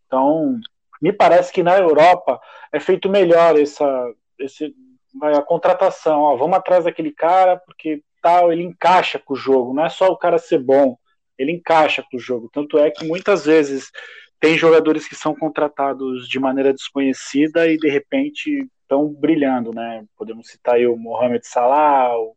então 0.07 0.59
me 1.01 1.12
parece 1.12 1.51
que 1.51 1.62
na 1.62 1.77
Europa 1.77 2.39
é 2.71 2.79
feito 2.79 3.09
melhor 3.09 3.59
essa, 3.59 4.13
esse, 4.39 4.73
a 5.21 5.41
contratação. 5.41 6.21
Ó, 6.21 6.38
vamos 6.38 6.57
atrás 6.57 6.86
daquele 6.86 7.12
cara 7.12 7.57
porque 7.57 8.01
tal, 8.21 8.53
ele 8.53 8.63
encaixa 8.63 9.19
com 9.19 9.33
o 9.33 9.38
jogo, 9.38 9.73
não 9.73 9.86
é 9.86 9.89
só 9.89 10.07
o 10.07 10.17
cara 10.17 10.38
ser 10.38 10.59
bom, 10.59 10.97
ele 11.38 11.51
encaixa 11.51 12.01
com 12.09 12.15
o 12.15 12.19
jogo. 12.19 12.49
Tanto 12.53 12.77
é 12.77 12.89
que 12.89 13.05
muitas 13.05 13.45
vezes 13.45 13.91
tem 14.39 14.57
jogadores 14.57 15.07
que 15.07 15.15
são 15.15 15.36
contratados 15.36 16.27
de 16.27 16.39
maneira 16.39 16.73
desconhecida 16.73 17.67
e 17.67 17.77
de 17.77 17.89
repente 17.89 18.65
estão 18.93 19.08
brilhando, 19.08 19.73
né? 19.73 20.06
Podemos 20.15 20.47
citar 20.47 20.75
aí 20.75 20.86
o 20.88 20.95
Mohamed 20.95 21.45
Salah, 21.45 22.15
o 22.17 22.36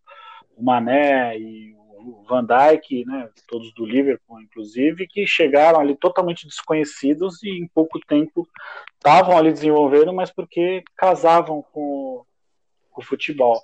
Mané 0.58 1.38
e 1.38 1.74
o 1.76 2.22
Van 2.28 2.44
Dijk, 2.44 3.04
né? 3.04 3.28
Todos 3.46 3.72
do 3.74 3.84
Liverpool, 3.84 4.40
inclusive, 4.40 5.06
que 5.06 5.26
chegaram 5.26 5.78
ali 5.78 5.94
totalmente 5.94 6.46
desconhecidos 6.46 7.42
e 7.42 7.50
em 7.50 7.68
pouco 7.68 8.00
tempo 8.00 8.48
estavam 8.94 9.36
ali 9.36 9.52
desenvolvendo, 9.52 10.12
mas 10.12 10.32
porque 10.32 10.82
casavam 10.96 11.62
com, 11.72 12.24
com 12.90 13.00
o 13.00 13.04
futebol. 13.04 13.60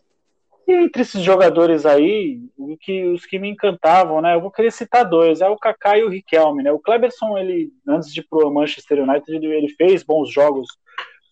E 0.69 0.73
entre 0.73 1.03
esses 1.03 1.23
jogadores 1.23 1.85
aí, 1.85 2.41
o 2.57 2.77
que, 2.77 3.05
os 3.07 3.27
que 3.27 3.39
me 3.39 3.49
encantavam, 3.49 4.21
né? 4.21 4.35
Eu 4.35 4.41
vou 4.41 4.51
querer 4.51 4.71
citar 4.71 5.05
dois, 5.05 5.41
é 5.41 5.49
o 5.49 5.57
Kaká 5.57 5.99
e 5.99 6.05
o 6.05 6.09
Riquelme, 6.09 6.63
né? 6.63 6.71
O 6.71 6.79
Kleberson, 6.79 7.37
ele 7.39 7.73
antes 7.89 8.13
de 8.13 8.21
ir 8.21 8.27
pro 8.29 8.53
Manchester 8.53 9.03
United, 9.03 9.35
ele, 9.35 9.47
ele 9.47 9.69
fez 9.71 10.05
bons 10.05 10.31
jogos 10.31 10.69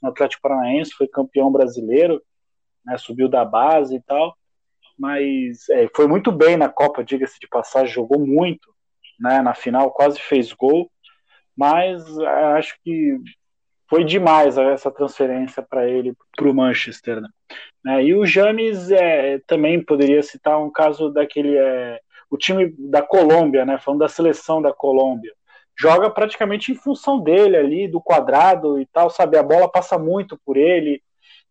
no 0.03 0.11
Atlético 0.11 0.43
Paranaense, 0.43 0.93
foi 0.93 1.07
campeão 1.07 1.51
brasileiro, 1.51 2.23
né, 2.85 2.97
subiu 2.99 3.29
da 3.29 3.45
base 3.45 3.97
e 3.97 4.03
tal, 4.03 4.37
mas 4.99 5.69
é, 5.71 5.89
foi 5.95 6.07
muito 6.07 6.31
bem 6.33 6.57
na 6.57 6.69
Copa, 6.69 7.05
diga-se 7.05 7.39
de 7.41 7.49
passagem, 7.49 7.93
jogou 7.93 8.19
muito, 8.19 8.73
né, 9.19 9.41
na 9.43 9.55
final 9.55 9.91
quase 9.91 10.21
fez 10.21 10.53
gol, 10.53 10.91
mas 11.57 12.05
é, 12.19 12.27
acho 12.57 12.75
que 12.83 13.19
foi 13.89 14.05
demais 14.05 14.57
essa 14.57 14.91
transferência 14.91 15.63
para 15.63 15.89
ele 15.89 16.15
para 16.37 16.49
o 16.49 16.55
Manchester. 16.55 17.21
Né? 17.21 17.29
né? 17.85 18.05
E 18.05 18.15
o 18.15 18.25
James 18.25 18.91
é, 18.91 19.41
também 19.47 19.85
poderia 19.85 20.23
citar 20.23 20.63
um 20.63 20.71
caso 20.71 21.11
daquele 21.11 21.57
é, 21.57 22.01
o 22.31 22.39
time 22.39 22.73
da 22.79 23.03
Colômbia, 23.03 23.67
né? 23.67 23.79
Falando 23.79 24.01
da 24.01 24.09
seleção 24.09 24.63
da 24.63 24.73
Colômbia 24.73 25.33
joga 25.81 26.11
praticamente 26.11 26.71
em 26.71 26.75
função 26.75 27.19
dele 27.19 27.57
ali, 27.57 27.89
do 27.89 28.03
quadrado 28.03 28.79
e 28.79 28.85
tal, 28.85 29.09
sabe? 29.09 29.39
A 29.39 29.43
bola 29.43 29.67
passa 29.67 29.99
muito 29.99 30.39
por 30.45 30.59
ele. 30.59 31.03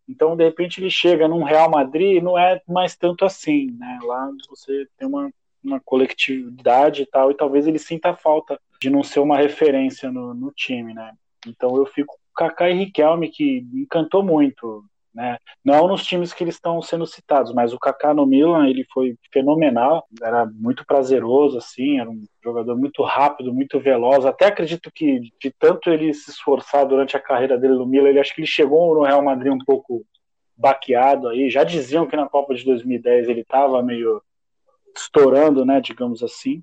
Então, 0.08 0.36
de 0.36 0.44
repente, 0.44 0.80
ele 0.80 0.88
chega 0.88 1.26
num 1.26 1.42
Real 1.42 1.68
Madrid 1.68 2.22
não 2.22 2.38
é 2.38 2.62
mais 2.68 2.94
tanto 2.94 3.24
assim, 3.24 3.72
né? 3.76 3.98
Lá 4.04 4.30
você 4.48 4.86
tem 4.96 5.08
uma, 5.08 5.32
uma 5.64 5.80
coletividade 5.80 7.02
e 7.02 7.06
tal, 7.06 7.32
e 7.32 7.34
talvez 7.34 7.66
ele 7.66 7.78
sinta 7.78 8.14
falta 8.14 8.56
de 8.80 8.88
não 8.88 9.02
ser 9.02 9.18
uma 9.18 9.36
referência 9.36 10.12
no, 10.12 10.32
no 10.32 10.52
time, 10.52 10.94
né? 10.94 11.12
Então 11.44 11.76
eu 11.76 11.84
fico 11.86 12.14
com 12.14 12.44
Kaká 12.44 12.70
e 12.70 12.74
Riquelme, 12.74 13.28
que 13.28 13.66
encantou 13.74 14.22
muito 14.22 14.84
né? 15.14 15.38
Não 15.64 15.88
nos 15.88 16.04
times 16.04 16.32
que 16.32 16.44
eles 16.44 16.54
estão 16.54 16.80
sendo 16.80 17.06
citados, 17.06 17.52
mas 17.52 17.72
o 17.72 17.78
Kaká 17.78 18.14
no 18.14 18.26
Milan 18.26 18.68
ele 18.68 18.84
foi 18.92 19.16
fenomenal, 19.32 20.06
era 20.22 20.46
muito 20.46 20.86
prazeroso 20.86 21.58
assim, 21.58 21.98
era 21.98 22.08
um 22.08 22.24
jogador 22.42 22.76
muito 22.76 23.02
rápido, 23.02 23.52
muito 23.52 23.80
veloz. 23.80 24.24
Até 24.24 24.46
acredito 24.46 24.90
que 24.94 25.20
de 25.40 25.50
tanto 25.58 25.90
ele 25.90 26.14
se 26.14 26.30
esforçar 26.30 26.86
durante 26.86 27.16
a 27.16 27.20
carreira 27.20 27.58
dele 27.58 27.74
no 27.74 27.86
Milan, 27.86 28.08
ele 28.08 28.20
acho 28.20 28.34
que 28.34 28.40
ele 28.40 28.46
chegou 28.46 28.94
no 28.94 29.02
Real 29.02 29.22
Madrid 29.22 29.52
um 29.52 29.58
pouco 29.58 30.04
baqueado 30.56 31.28
aí. 31.28 31.50
Já 31.50 31.64
diziam 31.64 32.06
que 32.06 32.16
na 32.16 32.28
Copa 32.28 32.54
de 32.54 32.64
2010 32.64 33.28
ele 33.28 33.40
estava 33.40 33.82
meio 33.82 34.22
estourando, 34.96 35.64
né, 35.64 35.80
digamos 35.80 36.22
assim. 36.22 36.62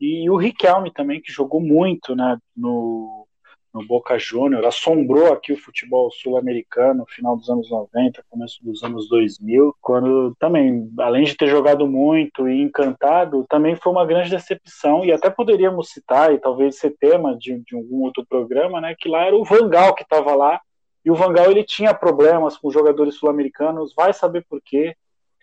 E 0.00 0.28
o 0.28 0.36
Riquelme 0.36 0.92
também 0.92 1.20
que 1.20 1.32
jogou 1.32 1.60
muito, 1.60 2.16
né, 2.16 2.36
no 2.56 3.26
no 3.72 3.86
Boca 3.86 4.18
Júnior, 4.18 4.64
assombrou 4.66 5.32
aqui 5.32 5.52
o 5.52 5.56
futebol 5.56 6.10
sul-americano 6.10 7.00
no 7.00 7.06
final 7.06 7.36
dos 7.36 7.48
anos 7.48 7.70
90, 7.70 8.22
começo 8.28 8.62
dos 8.62 8.82
anos 8.82 9.08
2000, 9.08 9.74
quando 9.80 10.34
também, 10.38 10.90
além 10.98 11.24
de 11.24 11.34
ter 11.34 11.48
jogado 11.48 11.86
muito 11.86 12.48
e 12.48 12.60
encantado, 12.60 13.46
também 13.48 13.74
foi 13.74 13.92
uma 13.92 14.04
grande 14.04 14.30
decepção, 14.30 15.04
e 15.04 15.12
até 15.12 15.30
poderíamos 15.30 15.88
citar, 15.88 16.34
e 16.34 16.38
talvez 16.38 16.78
ser 16.78 16.94
tema 17.00 17.36
de, 17.36 17.58
de 17.60 17.74
algum 17.74 18.02
outro 18.02 18.26
programa, 18.26 18.80
né, 18.80 18.94
que 18.98 19.08
lá 19.08 19.24
era 19.24 19.36
o 19.36 19.44
Vangal 19.44 19.94
que 19.94 20.02
estava 20.02 20.34
lá, 20.34 20.60
e 21.04 21.10
o 21.10 21.14
Vangal 21.14 21.50
ele 21.50 21.64
tinha 21.64 21.94
problemas 21.94 22.58
com 22.58 22.70
jogadores 22.70 23.14
sul-americanos, 23.14 23.94
vai 23.96 24.12
saber 24.12 24.44
por 24.48 24.60
quê, 24.62 24.94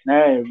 né, 0.05 0.43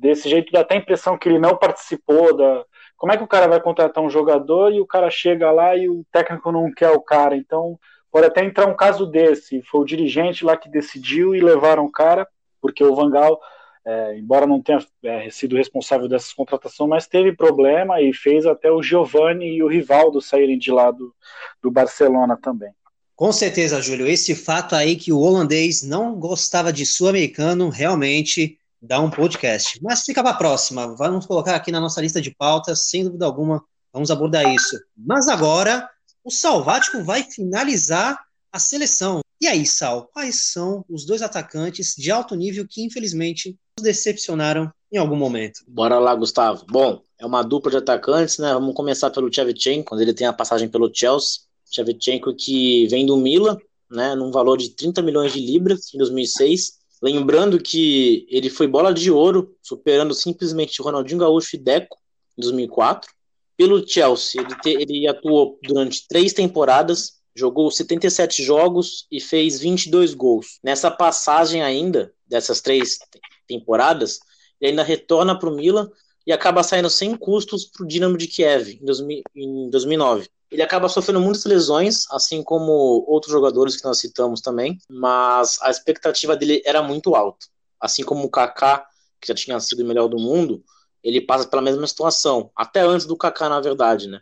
desse 0.00 0.28
jeito 0.28 0.52
dá 0.52 0.60
até 0.60 0.76
a 0.76 0.78
impressão 0.78 1.18
que 1.18 1.28
ele 1.28 1.38
não 1.38 1.56
participou 1.56 2.34
da, 2.36 2.64
como 2.96 3.12
é 3.12 3.16
que 3.16 3.22
o 3.22 3.28
cara 3.28 3.46
vai 3.46 3.60
contratar 3.60 4.02
um 4.02 4.10
jogador 4.10 4.72
e 4.72 4.80
o 4.80 4.86
cara 4.86 5.10
chega 5.10 5.50
lá 5.50 5.76
e 5.76 5.88
o 5.88 6.04
técnico 6.10 6.50
não 6.52 6.72
quer 6.72 6.90
o 6.90 7.00
cara? 7.00 7.36
Então, 7.36 7.78
pode 8.10 8.26
até 8.26 8.44
entrar 8.44 8.66
um 8.66 8.76
caso 8.76 9.06
desse. 9.06 9.62
Foi 9.62 9.80
o 9.80 9.84
dirigente 9.84 10.44
lá 10.44 10.56
que 10.56 10.68
decidiu 10.68 11.34
e 11.34 11.40
levaram 11.40 11.84
o 11.84 11.90
cara, 11.90 12.26
porque 12.60 12.84
o 12.84 12.94
Vangal, 12.94 13.40
é, 13.84 14.16
embora 14.16 14.46
não 14.46 14.62
tenha 14.62 14.78
é, 15.02 15.28
sido 15.30 15.56
responsável 15.56 16.08
dessa 16.08 16.32
contratação, 16.34 16.86
mas 16.86 17.06
teve 17.06 17.34
problema 17.34 18.00
e 18.00 18.14
fez 18.14 18.46
até 18.46 18.70
o 18.70 18.82
Giovani 18.82 19.56
e 19.56 19.62
o 19.62 19.68
Rivaldo 19.68 20.20
saírem 20.20 20.58
de 20.58 20.70
lá 20.70 20.90
do, 20.90 21.14
do 21.62 21.70
Barcelona 21.70 22.38
também. 22.40 22.72
Com 23.16 23.32
certeza, 23.32 23.80
Júlio. 23.80 24.08
Esse 24.08 24.34
fato 24.34 24.74
aí 24.74 24.96
que 24.96 25.12
o 25.12 25.20
holandês 25.20 25.82
não 25.82 26.14
gostava 26.18 26.72
de 26.72 26.84
sul-americano 26.84 27.68
realmente 27.68 28.58
dá 28.84 29.00
um 29.00 29.10
podcast. 29.10 29.80
Mas 29.82 30.02
fica 30.02 30.22
para 30.22 30.32
a 30.32 30.38
próxima. 30.38 30.94
Vamos 30.96 31.26
colocar 31.26 31.54
aqui 31.54 31.72
na 31.72 31.80
nossa 31.80 32.00
lista 32.00 32.20
de 32.20 32.34
pautas, 32.34 32.88
sem 32.88 33.04
dúvida 33.04 33.24
alguma, 33.24 33.62
Vamos 33.94 34.10
abordar 34.10 34.52
isso. 34.52 34.76
Mas 34.96 35.28
agora, 35.28 35.88
o 36.24 36.30
Salvático 36.30 37.04
vai 37.04 37.22
finalizar 37.22 38.18
a 38.52 38.58
seleção. 38.58 39.20
E 39.40 39.46
aí, 39.46 39.64
Sal, 39.64 40.10
quais 40.12 40.52
são 40.52 40.84
os 40.88 41.06
dois 41.06 41.22
atacantes 41.22 41.94
de 41.96 42.10
alto 42.10 42.34
nível 42.34 42.66
que, 42.68 42.82
infelizmente, 42.82 43.56
nos 43.78 43.84
decepcionaram 43.84 44.68
em 44.92 44.98
algum 44.98 45.14
momento? 45.14 45.60
Bora 45.68 46.00
lá, 46.00 46.12
Gustavo. 46.12 46.66
Bom, 46.68 47.02
é 47.20 47.24
uma 47.24 47.42
dupla 47.42 47.70
de 47.70 47.76
atacantes, 47.76 48.38
né? 48.38 48.52
Vamos 48.52 48.74
começar 48.74 49.10
pelo 49.10 49.30
Tchevchenko, 49.30 49.90
quando 49.90 50.00
ele 50.00 50.12
tem 50.12 50.26
a 50.26 50.32
passagem 50.32 50.68
pelo 50.68 50.90
Chelsea. 50.92 51.42
Tchevchenko 51.70 52.34
que 52.34 52.88
vem 52.88 53.06
do 53.06 53.16
Milan, 53.16 53.56
né, 53.88 54.16
num 54.16 54.32
valor 54.32 54.56
de 54.56 54.70
30 54.70 55.02
milhões 55.02 55.32
de 55.32 55.38
libras 55.38 55.94
em 55.94 55.98
2006. 55.98 56.83
Lembrando 57.04 57.60
que 57.60 58.26
ele 58.30 58.48
foi 58.48 58.66
bola 58.66 58.94
de 58.94 59.10
ouro, 59.10 59.54
superando 59.60 60.14
simplesmente 60.14 60.80
Ronaldinho 60.80 61.20
Gaúcho 61.20 61.54
e 61.54 61.58
Deco 61.58 61.98
em 62.38 62.40
2004. 62.40 63.12
Pelo 63.58 63.86
Chelsea, 63.86 64.40
ele, 64.40 64.54
te, 64.62 64.70
ele 64.70 65.06
atuou 65.06 65.58
durante 65.62 66.08
três 66.08 66.32
temporadas, 66.32 67.20
jogou 67.36 67.70
77 67.70 68.42
jogos 68.42 69.06
e 69.12 69.20
fez 69.20 69.60
22 69.60 70.14
gols. 70.14 70.58
Nessa 70.64 70.90
passagem 70.90 71.62
ainda, 71.62 72.10
dessas 72.26 72.62
três 72.62 72.98
temporadas, 73.46 74.18
ele 74.58 74.70
ainda 74.70 74.82
retorna 74.82 75.38
para 75.38 75.50
o 75.50 75.54
Milan 75.54 75.90
e 76.26 76.32
acaba 76.32 76.62
saindo 76.62 76.88
sem 76.88 77.16
custos 77.16 77.66
para 77.66 77.84
o 77.84 77.86
Dinamo 77.86 78.16
de 78.16 78.26
Kiev 78.26 78.78
em, 78.80 78.84
2000, 78.84 79.22
em 79.34 79.70
2009. 79.70 80.28
Ele 80.50 80.62
acaba 80.62 80.88
sofrendo 80.88 81.20
muitas 81.20 81.44
lesões, 81.44 82.04
assim 82.10 82.42
como 82.42 83.04
outros 83.08 83.32
jogadores 83.32 83.76
que 83.76 83.84
nós 83.84 83.98
citamos 83.98 84.40
também, 84.40 84.78
mas 84.88 85.58
a 85.60 85.70
expectativa 85.70 86.36
dele 86.36 86.62
era 86.64 86.82
muito 86.82 87.14
alta. 87.14 87.46
Assim 87.80 88.04
como 88.04 88.24
o 88.24 88.30
Kaká, 88.30 88.86
que 89.20 89.28
já 89.28 89.34
tinha 89.34 89.58
sido 89.60 89.82
o 89.82 89.86
melhor 89.86 90.08
do 90.08 90.18
mundo, 90.18 90.62
ele 91.02 91.20
passa 91.20 91.46
pela 91.46 91.60
mesma 91.60 91.86
situação, 91.86 92.50
até 92.56 92.80
antes 92.80 93.06
do 93.06 93.16
Kaká, 93.16 93.48
na 93.48 93.60
verdade, 93.60 94.08
né? 94.08 94.20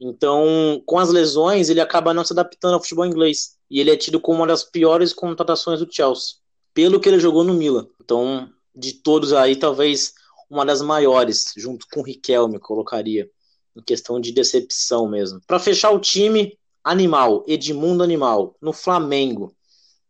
Então, 0.00 0.82
com 0.84 0.98
as 0.98 1.10
lesões, 1.10 1.68
ele 1.68 1.80
acaba 1.80 2.12
não 2.12 2.24
se 2.24 2.32
adaptando 2.32 2.74
ao 2.74 2.80
futebol 2.80 3.06
inglês. 3.06 3.56
E 3.70 3.80
ele 3.80 3.90
é 3.90 3.96
tido 3.96 4.20
como 4.20 4.38
uma 4.38 4.46
das 4.46 4.62
piores 4.62 5.12
contratações 5.12 5.80
do 5.80 5.88
Chelsea, 5.90 6.36
pelo 6.74 7.00
que 7.00 7.08
ele 7.08 7.18
jogou 7.18 7.42
no 7.42 7.54
Milan. 7.54 7.86
Então, 8.02 8.48
de 8.74 8.92
todos 8.92 9.32
aí, 9.32 9.56
talvez 9.56 10.12
uma 10.48 10.64
das 10.64 10.80
maiores, 10.80 11.52
junto 11.56 11.86
com 11.92 12.00
o 12.00 12.02
Riquelme, 12.04 12.58
colocaria, 12.58 13.30
em 13.76 13.82
questão 13.82 14.20
de 14.20 14.32
decepção 14.32 15.08
mesmo. 15.08 15.40
Para 15.46 15.58
fechar 15.58 15.90
o 15.90 16.00
time, 16.00 16.58
Animal, 16.82 17.44
Edmundo 17.46 18.02
Animal, 18.02 18.56
no 18.60 18.72
Flamengo. 18.72 19.54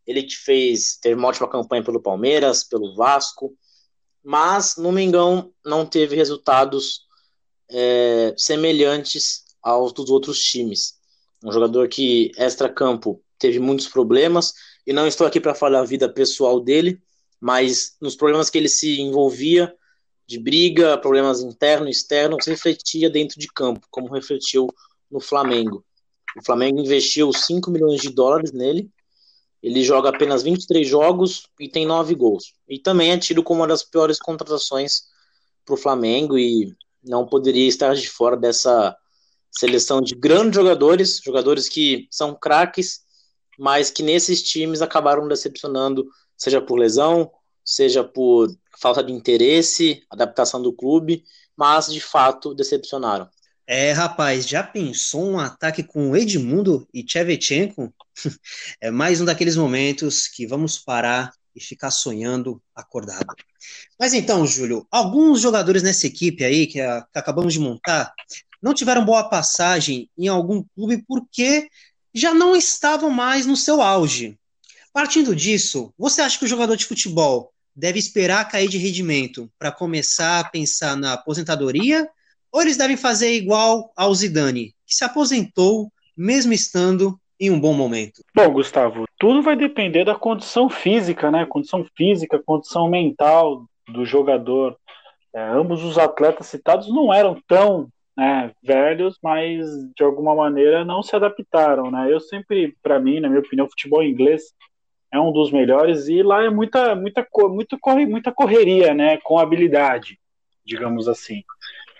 Ele 0.06 0.22
que 0.22 0.36
fez, 0.36 0.96
teve 1.00 1.14
uma 1.14 1.28
ótima 1.28 1.48
campanha 1.48 1.82
pelo 1.82 2.02
Palmeiras, 2.02 2.62
pelo 2.62 2.94
Vasco, 2.94 3.56
mas 4.22 4.76
no 4.76 4.92
Mengão 4.92 5.52
não 5.64 5.86
teve 5.86 6.14
resultados 6.14 7.06
é, 7.70 8.34
semelhantes 8.36 9.44
aos 9.62 9.92
dos 9.92 10.10
outros 10.10 10.42
times. 10.42 10.94
Um 11.44 11.50
jogador 11.50 11.88
que, 11.88 12.30
extra-campo, 12.36 13.22
teve 13.38 13.58
muitos 13.58 13.88
problemas, 13.88 14.52
e 14.86 14.92
não 14.92 15.06
estou 15.06 15.26
aqui 15.26 15.40
para 15.40 15.54
falar 15.54 15.80
a 15.80 15.84
vida 15.84 16.08
pessoal 16.08 16.60
dele, 16.60 17.00
mas 17.40 17.96
nos 18.00 18.14
problemas 18.14 18.48
que 18.48 18.58
ele 18.58 18.68
se 18.68 19.00
envolvia, 19.00 19.74
de 20.26 20.38
briga, 20.38 20.98
problemas 20.98 21.40
internos 21.40 21.88
e 21.88 21.92
externos, 21.92 22.46
refletia 22.46 23.08
dentro 23.08 23.38
de 23.38 23.46
campo, 23.48 23.86
como 23.90 24.12
refletiu 24.12 24.68
no 25.10 25.20
Flamengo. 25.20 25.84
O 26.36 26.44
Flamengo 26.44 26.80
investiu 26.80 27.32
5 27.32 27.70
milhões 27.70 28.00
de 28.00 28.10
dólares 28.10 28.52
nele, 28.52 28.90
ele 29.62 29.82
joga 29.82 30.10
apenas 30.10 30.42
23 30.42 30.86
jogos 30.86 31.48
e 31.58 31.68
tem 31.68 31.86
9 31.86 32.14
gols. 32.14 32.54
E 32.68 32.78
também 32.78 33.12
é 33.12 33.18
tido 33.18 33.42
como 33.42 33.60
uma 33.60 33.66
das 33.66 33.82
piores 33.82 34.18
contratações 34.18 35.04
para 35.64 35.74
o 35.74 35.78
Flamengo 35.78 36.38
e 36.38 36.72
não 37.02 37.26
poderia 37.26 37.66
estar 37.66 37.94
de 37.94 38.08
fora 38.08 38.36
dessa 38.36 38.96
seleção 39.50 40.00
de 40.00 40.14
grandes 40.14 40.54
jogadores, 40.54 41.20
jogadores 41.24 41.68
que 41.68 42.06
são 42.10 42.34
craques, 42.34 43.00
mas 43.58 43.90
que 43.90 44.02
nesses 44.02 44.42
times 44.42 44.82
acabaram 44.82 45.26
decepcionando, 45.26 46.06
seja 46.36 46.60
por 46.60 46.78
lesão, 46.78 47.30
seja 47.66 48.04
por 48.04 48.56
falta 48.78 49.02
de 49.02 49.12
interesse, 49.12 50.02
adaptação 50.08 50.62
do 50.62 50.72
clube, 50.72 51.24
mas 51.56 51.92
de 51.92 52.00
fato 52.00 52.54
decepcionaram. 52.54 53.28
É, 53.66 53.90
rapaz, 53.90 54.46
já 54.46 54.62
pensou 54.62 55.28
um 55.28 55.40
ataque 55.40 55.82
com 55.82 56.16
Edmundo 56.16 56.86
e 56.94 57.02
Tchevchenko? 57.02 57.92
é 58.80 58.92
mais 58.92 59.20
um 59.20 59.24
daqueles 59.24 59.56
momentos 59.56 60.28
que 60.28 60.46
vamos 60.46 60.78
parar 60.78 61.32
e 61.52 61.60
ficar 61.60 61.90
sonhando 61.90 62.62
acordado. 62.74 63.34
Mas 63.98 64.14
então, 64.14 64.46
Júlio, 64.46 64.86
alguns 64.88 65.40
jogadores 65.40 65.82
nessa 65.82 66.06
equipe 66.06 66.44
aí 66.44 66.68
que, 66.68 66.80
a, 66.80 67.02
que 67.02 67.18
acabamos 67.18 67.54
de 67.54 67.58
montar 67.58 68.14
não 68.62 68.72
tiveram 68.72 69.04
boa 69.04 69.28
passagem 69.28 70.08
em 70.16 70.28
algum 70.28 70.62
clube 70.74 71.02
porque 71.06 71.68
já 72.14 72.32
não 72.32 72.54
estavam 72.54 73.10
mais 73.10 73.46
no 73.46 73.56
seu 73.56 73.82
auge. 73.82 74.38
Partindo 74.92 75.34
disso, 75.34 75.92
você 75.98 76.22
acha 76.22 76.38
que 76.38 76.44
o 76.44 76.48
jogador 76.48 76.76
de 76.76 76.86
futebol 76.86 77.52
deve 77.76 77.98
esperar 77.98 78.48
cair 78.48 78.68
de 78.68 78.78
rendimento 78.78 79.50
para 79.58 79.70
começar 79.70 80.40
a 80.40 80.48
pensar 80.48 80.96
na 80.96 81.12
aposentadoria? 81.12 82.08
Ou 82.50 82.62
eles 82.62 82.78
devem 82.78 82.96
fazer 82.96 83.34
igual 83.34 83.92
ao 83.94 84.14
Zidane, 84.14 84.74
que 84.86 84.94
se 84.94 85.04
aposentou 85.04 85.92
mesmo 86.16 86.54
estando 86.54 87.18
em 87.38 87.50
um 87.50 87.60
bom 87.60 87.74
momento? 87.74 88.22
Bom, 88.34 88.50
Gustavo, 88.50 89.04
tudo 89.18 89.42
vai 89.42 89.54
depender 89.54 90.04
da 90.04 90.14
condição 90.14 90.70
física, 90.70 91.30
né? 91.30 91.44
Condição 91.44 91.84
física, 91.94 92.42
condição 92.42 92.88
mental 92.88 93.66
do 93.86 94.06
jogador. 94.06 94.76
É, 95.34 95.42
ambos 95.42 95.84
os 95.84 95.98
atletas 95.98 96.46
citados 96.46 96.88
não 96.88 97.12
eram 97.12 97.38
tão 97.46 97.88
né, 98.16 98.50
velhos, 98.62 99.18
mas 99.22 99.66
de 99.94 100.02
alguma 100.02 100.34
maneira 100.34 100.82
não 100.82 101.02
se 101.02 101.14
adaptaram, 101.14 101.90
né? 101.90 102.10
Eu 102.10 102.20
sempre, 102.20 102.74
para 102.82 102.98
mim, 102.98 103.20
na 103.20 103.28
minha 103.28 103.40
opinião, 103.40 103.68
futebol 103.68 104.02
inglês 104.02 104.54
é 105.16 105.20
um 105.20 105.32
dos 105.32 105.50
melhores 105.50 106.08
e 106.08 106.22
lá 106.22 106.44
é 106.44 106.50
muita 106.50 106.94
muita 106.94 107.26
muito 107.48 107.78
corre 107.78 108.06
muita 108.06 108.32
correria 108.32 108.94
né 108.94 109.18
com 109.18 109.38
habilidade 109.38 110.18
digamos 110.64 111.08
assim. 111.08 111.42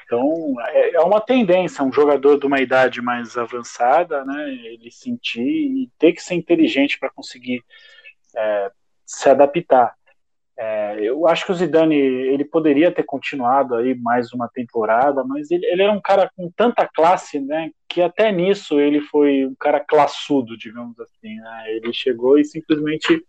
Então 0.04 0.54
é, 0.68 0.94
é 0.96 1.00
uma 1.00 1.20
tendência 1.20 1.84
um 1.84 1.92
jogador 1.92 2.38
de 2.38 2.46
uma 2.46 2.60
idade 2.60 3.00
mais 3.02 3.36
avançada 3.36 4.24
né 4.24 4.50
ele 4.50 4.90
sentir 4.90 5.42
e 5.42 5.90
ter 5.98 6.12
que 6.12 6.22
ser 6.22 6.34
inteligente 6.34 6.98
para 6.98 7.10
conseguir 7.10 7.62
é, 8.36 8.70
se 9.04 9.28
adaptar 9.28 9.94
é, 10.58 10.98
eu 11.00 11.26
acho 11.28 11.44
que 11.44 11.52
o 11.52 11.54
Zidane 11.54 11.94
ele 11.94 12.44
poderia 12.44 12.90
ter 12.90 13.02
continuado 13.02 13.74
aí 13.74 13.94
mais 13.94 14.32
uma 14.32 14.48
temporada, 14.48 15.22
mas 15.22 15.50
ele, 15.50 15.66
ele 15.66 15.82
era 15.82 15.92
um 15.92 16.00
cara 16.00 16.30
com 16.34 16.50
tanta 16.56 16.88
classe, 16.88 17.38
né, 17.38 17.70
que 17.88 18.00
até 18.00 18.32
nisso 18.32 18.80
ele 18.80 19.00
foi 19.02 19.44
um 19.46 19.54
cara 19.54 19.80
classudo, 19.80 20.56
digamos 20.56 20.98
assim. 20.98 21.34
Né? 21.34 21.64
Ele 21.74 21.92
chegou 21.92 22.38
e 22.38 22.44
simplesmente 22.44 23.22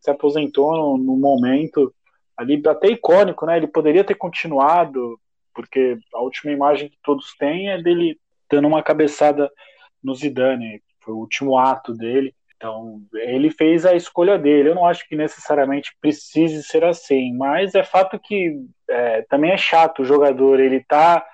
se 0.00 0.10
aposentou 0.10 0.76
no, 0.76 0.98
no 0.98 1.16
momento 1.16 1.92
ali 2.36 2.62
até 2.66 2.88
icônico, 2.88 3.46
né? 3.46 3.56
Ele 3.56 3.66
poderia 3.66 4.04
ter 4.04 4.14
continuado, 4.14 5.18
porque 5.54 5.98
a 6.12 6.20
última 6.20 6.52
imagem 6.52 6.88
que 6.88 6.98
todos 7.02 7.34
têm 7.36 7.70
é 7.70 7.80
dele 7.80 8.18
dando 8.50 8.68
uma 8.68 8.82
cabeçada 8.82 9.50
no 10.02 10.14
Zidane, 10.14 10.82
foi 11.00 11.14
o 11.14 11.18
último 11.18 11.56
ato 11.56 11.94
dele. 11.94 12.34
Então, 12.56 13.00
ele 13.14 13.50
fez 13.50 13.84
a 13.84 13.94
escolha 13.94 14.38
dele. 14.38 14.70
Eu 14.70 14.74
não 14.74 14.86
acho 14.86 15.06
que 15.08 15.16
necessariamente 15.16 15.96
precise 16.00 16.62
ser 16.62 16.84
assim, 16.84 17.34
mas 17.36 17.74
é 17.74 17.84
fato 17.84 18.18
que 18.18 18.58
é, 18.88 19.22
também 19.22 19.50
é 19.52 19.56
chato 19.56 20.02
o 20.02 20.04
jogador, 20.04 20.60
ele 20.60 20.82
tá 20.82 21.24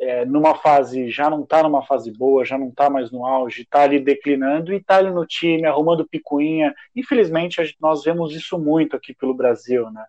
é, 0.00 0.24
numa 0.24 0.54
fase, 0.54 1.10
já 1.10 1.28
não 1.28 1.44
tá 1.44 1.62
numa 1.62 1.84
fase 1.84 2.10
boa, 2.10 2.44
já 2.44 2.56
não 2.56 2.70
tá 2.70 2.88
mais 2.88 3.10
no 3.12 3.26
auge, 3.26 3.66
tá 3.66 3.82
ali 3.82 4.00
declinando 4.00 4.72
e 4.72 4.82
tá 4.82 4.96
ali 4.96 5.10
no 5.10 5.26
time, 5.26 5.66
arrumando 5.66 6.08
picuinha. 6.08 6.74
Infelizmente, 6.96 7.76
nós 7.78 8.02
vemos 8.02 8.34
isso 8.34 8.58
muito 8.58 8.96
aqui 8.96 9.14
pelo 9.14 9.34
Brasil, 9.34 9.90
né? 9.90 10.04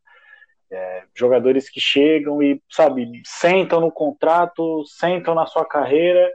É, 0.71 1.03
jogadores 1.13 1.69
que 1.69 1.81
chegam 1.81 2.41
e, 2.41 2.61
sabe, 2.69 3.21
sentam 3.25 3.81
no 3.81 3.91
contrato, 3.91 4.85
sentam 4.85 5.35
na 5.35 5.45
sua 5.45 5.65
carreira 5.65 6.31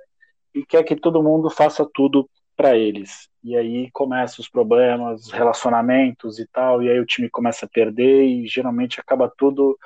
e 0.55 0.65
quer 0.65 0.83
que 0.83 0.95
todo 0.95 1.23
mundo 1.23 1.49
faça 1.49 1.89
tudo 1.95 2.29
para 2.55 2.77
eles. 2.77 3.31
E 3.47 3.57
aí 3.57 3.89
começam 3.93 4.43
os 4.43 4.49
problemas, 4.49 5.31
relacionamentos 5.31 6.41
e 6.41 6.47
tal, 6.49 6.83
e 6.83 6.91
aí 6.91 6.99
o 6.99 7.07
time 7.07 7.31
começa 7.31 7.65
a 7.65 7.69
perder 7.69 8.25
e 8.25 8.45
geralmente 8.49 8.99
acaba 8.99 9.33
tudo 9.39 9.79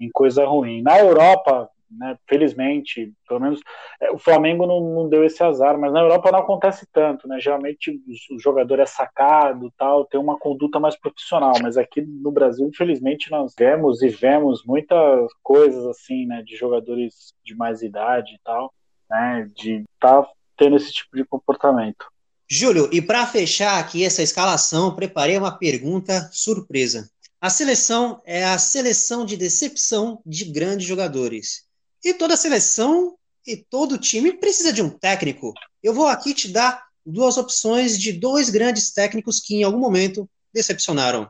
em 0.00 0.10
coisa 0.10 0.44
ruim. 0.44 0.82
Na 0.82 0.98
Europa, 0.98 1.70
né, 1.88 2.18
felizmente, 2.28 3.12
pelo 3.28 3.38
menos 3.38 3.60
é, 4.00 4.10
o 4.10 4.18
Flamengo 4.18 4.66
não, 4.66 4.80
não, 4.80 5.08
deu 5.08 5.24
esse 5.24 5.40
azar, 5.40 5.78
mas 5.78 5.92
na 5.92 6.00
Europa 6.00 6.32
não 6.32 6.40
acontece 6.40 6.84
tanto, 6.92 7.28
né? 7.28 7.38
Geralmente 7.38 7.92
o, 8.32 8.40
jogador 8.40 8.80
é 8.80 8.86
sacado, 8.86 9.72
tal, 9.78 10.04
tem 10.04 10.18
uma 10.18 10.36
conduta 10.36 10.80
mais 10.80 10.98
profissional, 10.98 11.54
mas 11.62 11.76
aqui 11.76 12.02
no 12.02 12.32
Brasil, 12.32 12.66
infelizmente, 12.66 13.30
nós 13.30 13.54
vemos 13.56 14.02
e 14.02 14.08
vemos 14.08 14.64
muitas 14.64 15.32
coisas 15.44 15.86
assim, 15.86 16.26
né, 16.26 16.42
de 16.42 16.56
jogadores 16.56 17.32
de 17.44 17.54
mais 17.54 17.82
idade 17.82 18.34
e 18.34 18.40
tal, 18.42 18.74
né, 19.08 19.48
de 19.54 19.84
estar 19.94 20.24
tá 20.24 20.30
tendo 20.56 20.74
esse 20.74 20.92
tipo 20.92 21.16
de 21.16 21.24
comportamento. 21.24 22.04
Júlio, 22.48 22.88
e 22.92 23.02
para 23.02 23.26
fechar 23.26 23.80
aqui 23.80 24.04
essa 24.04 24.22
escalação, 24.22 24.94
preparei 24.94 25.36
uma 25.36 25.58
pergunta 25.58 26.30
surpresa. 26.32 27.10
A 27.40 27.50
seleção 27.50 28.22
é 28.24 28.44
a 28.44 28.56
seleção 28.56 29.26
de 29.26 29.36
decepção 29.36 30.22
de 30.24 30.44
grandes 30.44 30.86
jogadores. 30.86 31.64
E 32.04 32.14
toda 32.14 32.36
seleção 32.36 33.16
e 33.44 33.56
todo 33.56 33.98
time 33.98 34.32
precisa 34.32 34.72
de 34.72 34.80
um 34.80 34.88
técnico. 34.88 35.52
Eu 35.82 35.92
vou 35.92 36.06
aqui 36.06 36.32
te 36.32 36.48
dar 36.48 36.84
duas 37.04 37.36
opções 37.36 37.98
de 37.98 38.12
dois 38.12 38.48
grandes 38.48 38.92
técnicos 38.92 39.40
que 39.40 39.56
em 39.56 39.62
algum 39.64 39.78
momento 39.78 40.28
decepcionaram. 40.52 41.28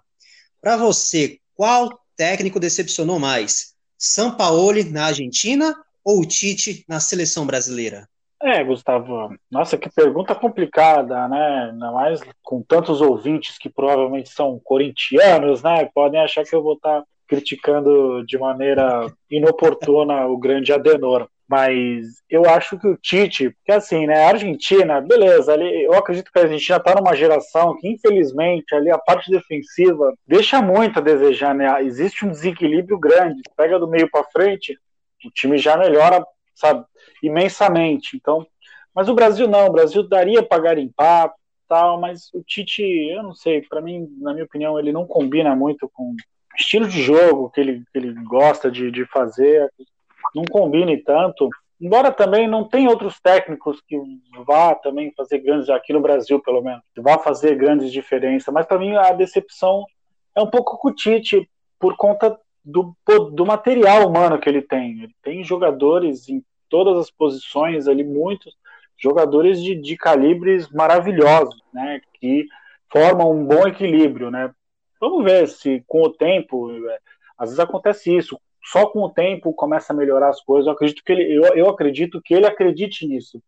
Para 0.60 0.76
você, 0.76 1.38
qual 1.54 1.98
técnico 2.14 2.60
decepcionou 2.60 3.18
mais? 3.18 3.74
Sampaoli 3.98 4.84
na 4.84 5.06
Argentina 5.06 5.74
ou 6.04 6.20
o 6.20 6.26
Tite 6.26 6.84
na 6.86 7.00
seleção 7.00 7.46
brasileira? 7.46 8.08
É, 8.42 8.62
Gustavo, 8.62 9.34
nossa, 9.50 9.78
que 9.78 9.88
pergunta 9.88 10.34
complicada, 10.34 11.26
né? 11.26 11.70
Ainda 11.70 11.90
mais 11.90 12.20
com 12.42 12.62
tantos 12.62 13.00
ouvintes 13.00 13.56
que 13.56 13.70
provavelmente 13.70 14.28
são 14.28 14.60
corintianos, 14.62 15.62
né? 15.62 15.88
Podem 15.94 16.20
achar 16.20 16.44
que 16.44 16.54
eu 16.54 16.62
vou 16.62 16.74
estar 16.74 17.02
criticando 17.26 18.24
de 18.26 18.38
maneira 18.38 19.10
inoportuna 19.30 20.26
o 20.26 20.36
grande 20.36 20.72
Adenor. 20.72 21.28
Mas 21.48 22.22
eu 22.28 22.44
acho 22.44 22.78
que 22.78 22.88
o 22.88 22.96
Tite, 22.96 23.50
porque 23.50 23.72
assim, 23.72 24.06
né? 24.06 24.24
A 24.24 24.28
Argentina, 24.28 25.00
beleza, 25.00 25.52
ali, 25.52 25.84
eu 25.84 25.94
acredito 25.94 26.30
que 26.30 26.38
a 26.38 26.42
Argentina 26.42 26.76
está 26.76 26.94
numa 26.94 27.14
geração 27.16 27.76
que, 27.78 27.88
infelizmente, 27.88 28.74
ali 28.74 28.90
a 28.90 28.98
parte 28.98 29.30
defensiva 29.30 30.12
deixa 30.26 30.60
muito 30.60 30.98
a 30.98 31.02
desejar, 31.02 31.54
né? 31.54 31.82
Existe 31.84 32.26
um 32.26 32.30
desequilíbrio 32.30 32.98
grande. 32.98 33.40
Pega 33.56 33.78
do 33.78 33.88
meio 33.88 34.10
para 34.10 34.24
frente, 34.24 34.76
o 35.24 35.30
time 35.30 35.56
já 35.56 35.76
melhora, 35.76 36.22
sabe? 36.54 36.84
Imensamente. 37.22 38.16
Então, 38.16 38.46
mas 38.94 39.08
o 39.08 39.14
Brasil 39.14 39.46
não, 39.46 39.66
o 39.66 39.72
Brasil 39.72 40.02
daria 40.02 40.42
para 40.42 40.62
garimpar, 40.62 41.32
tal, 41.68 42.00
mas 42.00 42.32
o 42.32 42.42
Tite, 42.42 42.82
eu 42.82 43.22
não 43.22 43.34
sei, 43.34 43.62
para 43.62 43.80
mim, 43.80 44.08
na 44.18 44.32
minha 44.32 44.44
opinião, 44.44 44.78
ele 44.78 44.92
não 44.92 45.06
combina 45.06 45.54
muito 45.54 45.88
com 45.92 46.12
o 46.12 46.16
estilo 46.56 46.88
de 46.88 47.02
jogo 47.02 47.50
que 47.50 47.60
ele, 47.60 47.82
que 47.92 47.98
ele 47.98 48.12
gosta 48.24 48.70
de, 48.70 48.90
de 48.90 49.04
fazer, 49.06 49.70
não 50.34 50.44
combine 50.44 50.96
tanto. 50.98 51.50
Embora 51.80 52.10
também 52.10 52.48
não 52.48 52.64
tem 52.66 52.88
outros 52.88 53.20
técnicos 53.20 53.82
que 53.86 53.98
vá 54.46 54.74
também 54.74 55.12
fazer 55.14 55.38
grandes, 55.38 55.68
aqui 55.68 55.92
no 55.92 56.00
Brasil 56.00 56.40
pelo 56.40 56.62
menos, 56.62 56.82
que 56.94 57.02
vá 57.02 57.18
fazer 57.18 57.54
grandes 57.54 57.92
diferenças, 57.92 58.52
mas 58.52 58.64
para 58.64 58.78
mim 58.78 58.94
a 58.96 59.12
decepção 59.12 59.84
é 60.34 60.40
um 60.40 60.46
pouco 60.46 60.78
com 60.78 60.88
o 60.88 60.94
Tite, 60.94 61.48
por 61.78 61.96
conta 61.96 62.38
do, 62.64 62.96
do 63.32 63.46
material 63.46 64.08
humano 64.08 64.38
que 64.38 64.48
ele 64.48 64.62
tem. 64.62 65.02
Ele 65.02 65.14
tem 65.22 65.44
jogadores 65.44 66.28
todas 66.68 66.98
as 66.98 67.10
posições 67.10 67.88
ali, 67.88 68.04
muitos 68.04 68.54
jogadores 68.98 69.62
de, 69.62 69.74
de 69.74 69.96
calibres 69.96 70.68
maravilhosos, 70.70 71.62
né, 71.72 72.00
que 72.14 72.46
formam 72.90 73.32
um 73.32 73.44
bom 73.44 73.66
equilíbrio, 73.66 74.30
né. 74.30 74.50
Vamos 75.00 75.24
ver 75.24 75.46
se 75.48 75.84
com 75.86 76.02
o 76.02 76.10
tempo, 76.10 76.70
é, 76.88 76.98
às 77.38 77.50
vezes 77.50 77.60
acontece 77.60 78.16
isso, 78.16 78.40
só 78.64 78.86
com 78.86 79.00
o 79.00 79.10
tempo 79.10 79.52
começa 79.52 79.92
a 79.92 79.96
melhorar 79.96 80.30
as 80.30 80.40
coisas. 80.40 80.66
Eu 80.66 80.72
acredito 80.72 81.02
que 81.04 81.12
ele, 81.12 81.36
eu, 81.36 81.42
eu 81.54 81.68
acredito 81.68 82.20
que 82.20 82.34
ele 82.34 82.46
acredite 82.46 83.06
nisso, 83.06 83.40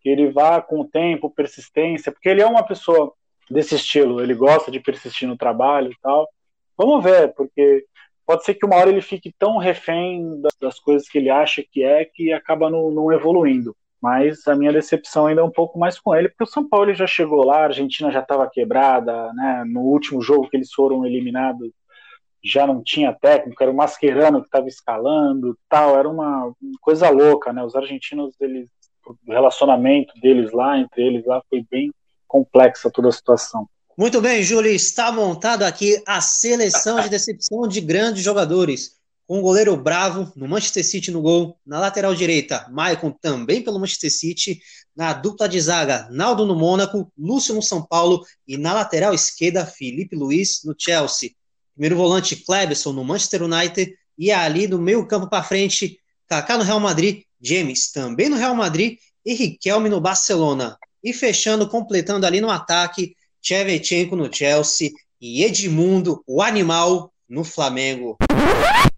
que 0.00 0.08
ele 0.08 0.30
vá 0.30 0.60
com 0.60 0.80
o 0.80 0.88
tempo, 0.88 1.30
persistência, 1.30 2.10
porque 2.10 2.28
ele 2.28 2.40
é 2.40 2.46
uma 2.46 2.62
pessoa 2.62 3.12
desse 3.50 3.74
estilo, 3.74 4.22
ele 4.22 4.34
gosta 4.34 4.70
de 4.70 4.80
persistir 4.80 5.28
no 5.28 5.36
trabalho 5.36 5.92
e 5.92 5.96
tal. 6.00 6.28
Vamos 6.76 7.04
ver, 7.04 7.34
porque 7.34 7.84
pode 8.26 8.44
ser 8.44 8.54
que 8.54 8.66
uma 8.66 8.76
hora 8.76 8.90
ele 8.90 9.02
fique 9.02 9.34
tão 9.38 9.58
refém 9.58 10.40
das, 10.60 10.78
coisas 10.80 11.08
que 11.08 11.18
ele 11.18 11.30
acha 11.30 11.62
que 11.62 11.82
é 11.82 12.04
que 12.04 12.32
acaba 12.32 12.70
não, 12.70 12.90
não, 12.90 13.12
evoluindo. 13.12 13.76
Mas 14.00 14.46
a 14.46 14.54
minha 14.54 14.72
decepção 14.72 15.26
ainda 15.26 15.40
é 15.40 15.44
um 15.44 15.50
pouco 15.50 15.78
mais 15.78 15.98
com 15.98 16.14
ele, 16.14 16.28
porque 16.28 16.44
o 16.44 16.46
São 16.46 16.68
Paulo 16.68 16.92
já 16.94 17.06
chegou 17.06 17.44
lá, 17.44 17.60
a 17.60 17.64
Argentina 17.64 18.10
já 18.10 18.20
estava 18.20 18.48
quebrada, 18.50 19.32
né? 19.32 19.64
No 19.66 19.80
último 19.80 20.20
jogo 20.20 20.48
que 20.48 20.56
eles 20.56 20.72
foram 20.72 21.06
eliminados, 21.06 21.70
já 22.44 22.66
não 22.66 22.82
tinha 22.82 23.14
técnico, 23.14 23.62
era 23.62 23.72
o 23.72 23.74
Mascherano 23.74 24.40
que 24.40 24.48
estava 24.48 24.68
escalando, 24.68 25.56
tal, 25.68 25.98
era 25.98 26.08
uma 26.08 26.52
coisa 26.82 27.08
louca, 27.08 27.52
né? 27.52 27.64
Os 27.64 27.74
argentinos, 27.74 28.34
eles, 28.40 28.68
o 29.06 29.32
relacionamento 29.32 30.12
deles 30.20 30.52
lá, 30.52 30.78
entre 30.78 31.02
eles 31.02 31.24
lá, 31.24 31.42
foi 31.48 31.64
bem 31.70 31.90
complexa 32.28 32.90
toda 32.90 33.08
a 33.08 33.12
situação. 33.12 33.66
Muito 33.96 34.20
bem, 34.20 34.42
Júlio, 34.42 34.72
está 34.72 35.12
montado 35.12 35.62
aqui 35.62 36.02
a 36.04 36.20
seleção 36.20 37.00
de 37.00 37.08
decepção 37.08 37.68
de 37.68 37.80
grandes 37.80 38.24
jogadores. 38.24 38.96
Com 39.24 39.38
o 39.38 39.40
goleiro 39.40 39.76
Bravo 39.76 40.32
no 40.34 40.48
Manchester 40.48 40.84
City 40.84 41.12
no 41.12 41.22
gol, 41.22 41.56
na 41.64 41.78
lateral 41.78 42.12
direita, 42.12 42.66
Maicon 42.72 43.12
também 43.12 43.62
pelo 43.62 43.78
Manchester 43.78 44.12
City, 44.12 44.60
na 44.96 45.12
dupla 45.12 45.48
de 45.48 45.60
zaga, 45.60 46.08
Naldo 46.10 46.44
no 46.44 46.56
Mônaco, 46.56 47.10
Lúcio 47.16 47.54
no 47.54 47.62
São 47.62 47.86
Paulo 47.86 48.26
e 48.48 48.56
na 48.56 48.74
lateral 48.74 49.14
esquerda, 49.14 49.64
Felipe 49.64 50.16
Luiz 50.16 50.62
no 50.64 50.74
Chelsea. 50.76 51.30
Primeiro 51.72 51.94
volante, 51.94 52.34
Cleberson 52.34 52.92
no 52.92 53.04
Manchester 53.04 53.44
United 53.44 53.96
e 54.18 54.32
ali 54.32 54.66
no 54.66 54.78
meio 54.78 55.06
campo 55.06 55.30
para 55.30 55.44
frente, 55.44 56.00
Kaká 56.26 56.58
no 56.58 56.64
Real 56.64 56.80
Madrid, 56.80 57.22
James 57.40 57.92
também 57.92 58.28
no 58.28 58.36
Real 58.36 58.56
Madrid 58.56 58.98
e 59.24 59.34
Riquelme 59.34 59.88
no 59.88 60.00
Barcelona. 60.00 60.76
E 61.02 61.12
fechando, 61.12 61.68
completando 61.68 62.26
ali 62.26 62.40
no 62.40 62.50
ataque, 62.50 63.14
Shevchenko 63.44 64.16
no 64.16 64.32
Chelsea 64.32 64.90
e 65.20 65.44
Edmundo, 65.44 66.22
o 66.26 66.40
animal, 66.40 67.12
no 67.28 67.44
Flamengo. 67.44 68.16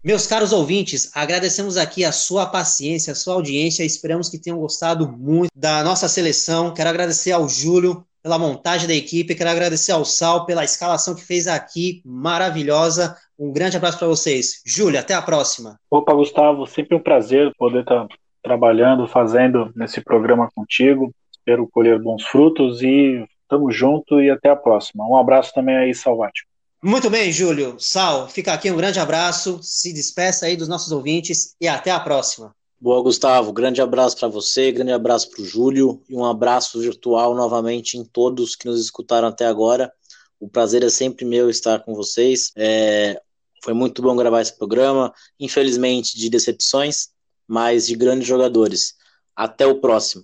Meus 0.03 0.25
caros 0.25 0.53
ouvintes, 0.53 1.11
agradecemos 1.13 1.75
aqui 1.75 2.05
a 2.05 2.13
sua 2.13 2.45
paciência, 2.45 3.11
a 3.11 3.15
sua 3.15 3.33
audiência. 3.33 3.83
Esperamos 3.83 4.29
que 4.29 4.39
tenham 4.39 4.59
gostado 4.59 5.11
muito 5.11 5.51
da 5.53 5.83
nossa 5.83 6.07
seleção. 6.07 6.73
Quero 6.73 6.89
agradecer 6.89 7.33
ao 7.33 7.49
Júlio 7.49 8.05
pela 8.23 8.39
montagem 8.39 8.87
da 8.87 8.93
equipe. 8.93 9.35
Quero 9.35 9.49
agradecer 9.49 9.91
ao 9.91 10.05
Sal 10.05 10.45
pela 10.45 10.63
escalação 10.63 11.13
que 11.13 11.25
fez 11.25 11.47
aqui, 11.47 12.01
maravilhosa. 12.05 13.17
Um 13.37 13.51
grande 13.51 13.75
abraço 13.75 13.99
para 13.99 14.07
vocês. 14.07 14.61
Júlio, 14.65 14.99
até 14.99 15.13
a 15.13 15.21
próxima. 15.21 15.77
Opa, 15.91 16.13
Gustavo, 16.13 16.65
sempre 16.65 16.95
um 16.95 17.03
prazer 17.03 17.51
poder 17.57 17.81
estar 17.81 18.07
trabalhando, 18.41 19.07
fazendo 19.07 19.71
nesse 19.75 19.99
programa 19.99 20.49
contigo. 20.55 21.11
Espero 21.31 21.67
colher 21.69 21.99
bons 21.99 22.23
frutos 22.23 22.81
e 22.81 23.25
Tamo 23.47 23.71
junto 23.71 24.19
e 24.19 24.29
até 24.29 24.49
a 24.49 24.55
próxima. 24.55 25.07
Um 25.07 25.17
abraço 25.17 25.53
também 25.53 25.77
aí, 25.77 25.93
Salvático. 25.93 26.49
Muito 26.83 27.09
bem, 27.09 27.31
Júlio. 27.31 27.75
Sal, 27.79 28.29
fica 28.29 28.53
aqui 28.53 28.69
um 28.69 28.77
grande 28.77 28.99
abraço, 28.99 29.59
se 29.63 29.91
despeça 29.91 30.45
aí 30.45 30.55
dos 30.55 30.67
nossos 30.67 30.91
ouvintes 30.91 31.55
e 31.59 31.67
até 31.67 31.89
a 31.89 31.99
próxima. 31.99 32.55
Boa, 32.79 33.01
Gustavo. 33.01 33.51
Grande 33.51 33.81
abraço 33.81 34.15
para 34.17 34.27
você, 34.27 34.71
grande 34.71 34.91
abraço 34.91 35.31
para 35.31 35.41
o 35.41 35.45
Júlio 35.45 36.03
e 36.07 36.15
um 36.15 36.23
abraço 36.23 36.79
virtual 36.79 37.33
novamente 37.33 37.97
em 37.97 38.05
todos 38.05 38.55
que 38.55 38.67
nos 38.67 38.79
escutaram 38.79 39.27
até 39.27 39.47
agora. 39.47 39.91
O 40.39 40.47
prazer 40.47 40.83
é 40.83 40.89
sempre 40.89 41.25
meu 41.25 41.49
estar 41.49 41.79
com 41.79 41.95
vocês. 41.95 42.51
É... 42.55 43.19
Foi 43.63 43.73
muito 43.73 44.01
bom 44.03 44.15
gravar 44.15 44.41
esse 44.41 44.55
programa. 44.55 45.11
Infelizmente, 45.39 46.15
de 46.15 46.29
decepções, 46.29 47.09
mas 47.47 47.87
de 47.87 47.95
grandes 47.95 48.27
jogadores. 48.27 48.95
Até 49.35 49.65
o 49.65 49.81
próximo. 49.81 50.23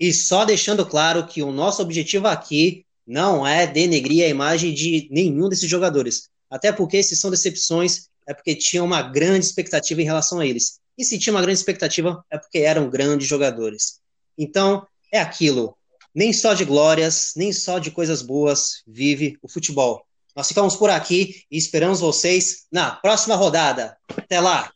E 0.00 0.14
só 0.14 0.46
deixando 0.46 0.86
claro 0.86 1.26
que 1.26 1.42
o 1.42 1.52
nosso 1.52 1.82
objetivo 1.82 2.26
aqui 2.26 2.86
não 3.06 3.46
é 3.46 3.66
denegrir 3.66 4.24
a 4.24 4.28
imagem 4.28 4.72
de 4.72 5.06
nenhum 5.10 5.46
desses 5.48 5.68
jogadores. 5.68 6.30
Até 6.50 6.72
porque 6.72 7.02
se 7.02 7.14
são 7.14 7.30
decepções, 7.30 8.08
é 8.26 8.32
porque 8.32 8.54
tinha 8.54 8.82
uma 8.82 9.02
grande 9.02 9.44
expectativa 9.44 10.00
em 10.00 10.06
relação 10.06 10.40
a 10.40 10.46
eles. 10.46 10.80
E 10.96 11.04
se 11.04 11.18
tinha 11.18 11.34
uma 11.34 11.42
grande 11.42 11.58
expectativa, 11.58 12.24
é 12.30 12.38
porque 12.38 12.58
eram 12.58 12.88
grandes 12.88 13.28
jogadores. 13.28 14.00
Então, 14.38 14.86
é 15.12 15.20
aquilo. 15.20 15.76
Nem 16.14 16.32
só 16.32 16.54
de 16.54 16.64
glórias, 16.64 17.32
nem 17.36 17.52
só 17.52 17.78
de 17.78 17.90
coisas 17.90 18.22
boas 18.22 18.82
vive 18.86 19.36
o 19.42 19.48
futebol. 19.48 20.04
Nós 20.34 20.48
ficamos 20.48 20.76
por 20.76 20.88
aqui 20.88 21.44
e 21.50 21.58
esperamos 21.58 22.00
vocês 22.00 22.64
na 22.72 22.92
próxima 22.92 23.36
rodada. 23.36 23.96
Até 24.16 24.40
lá! 24.40 24.70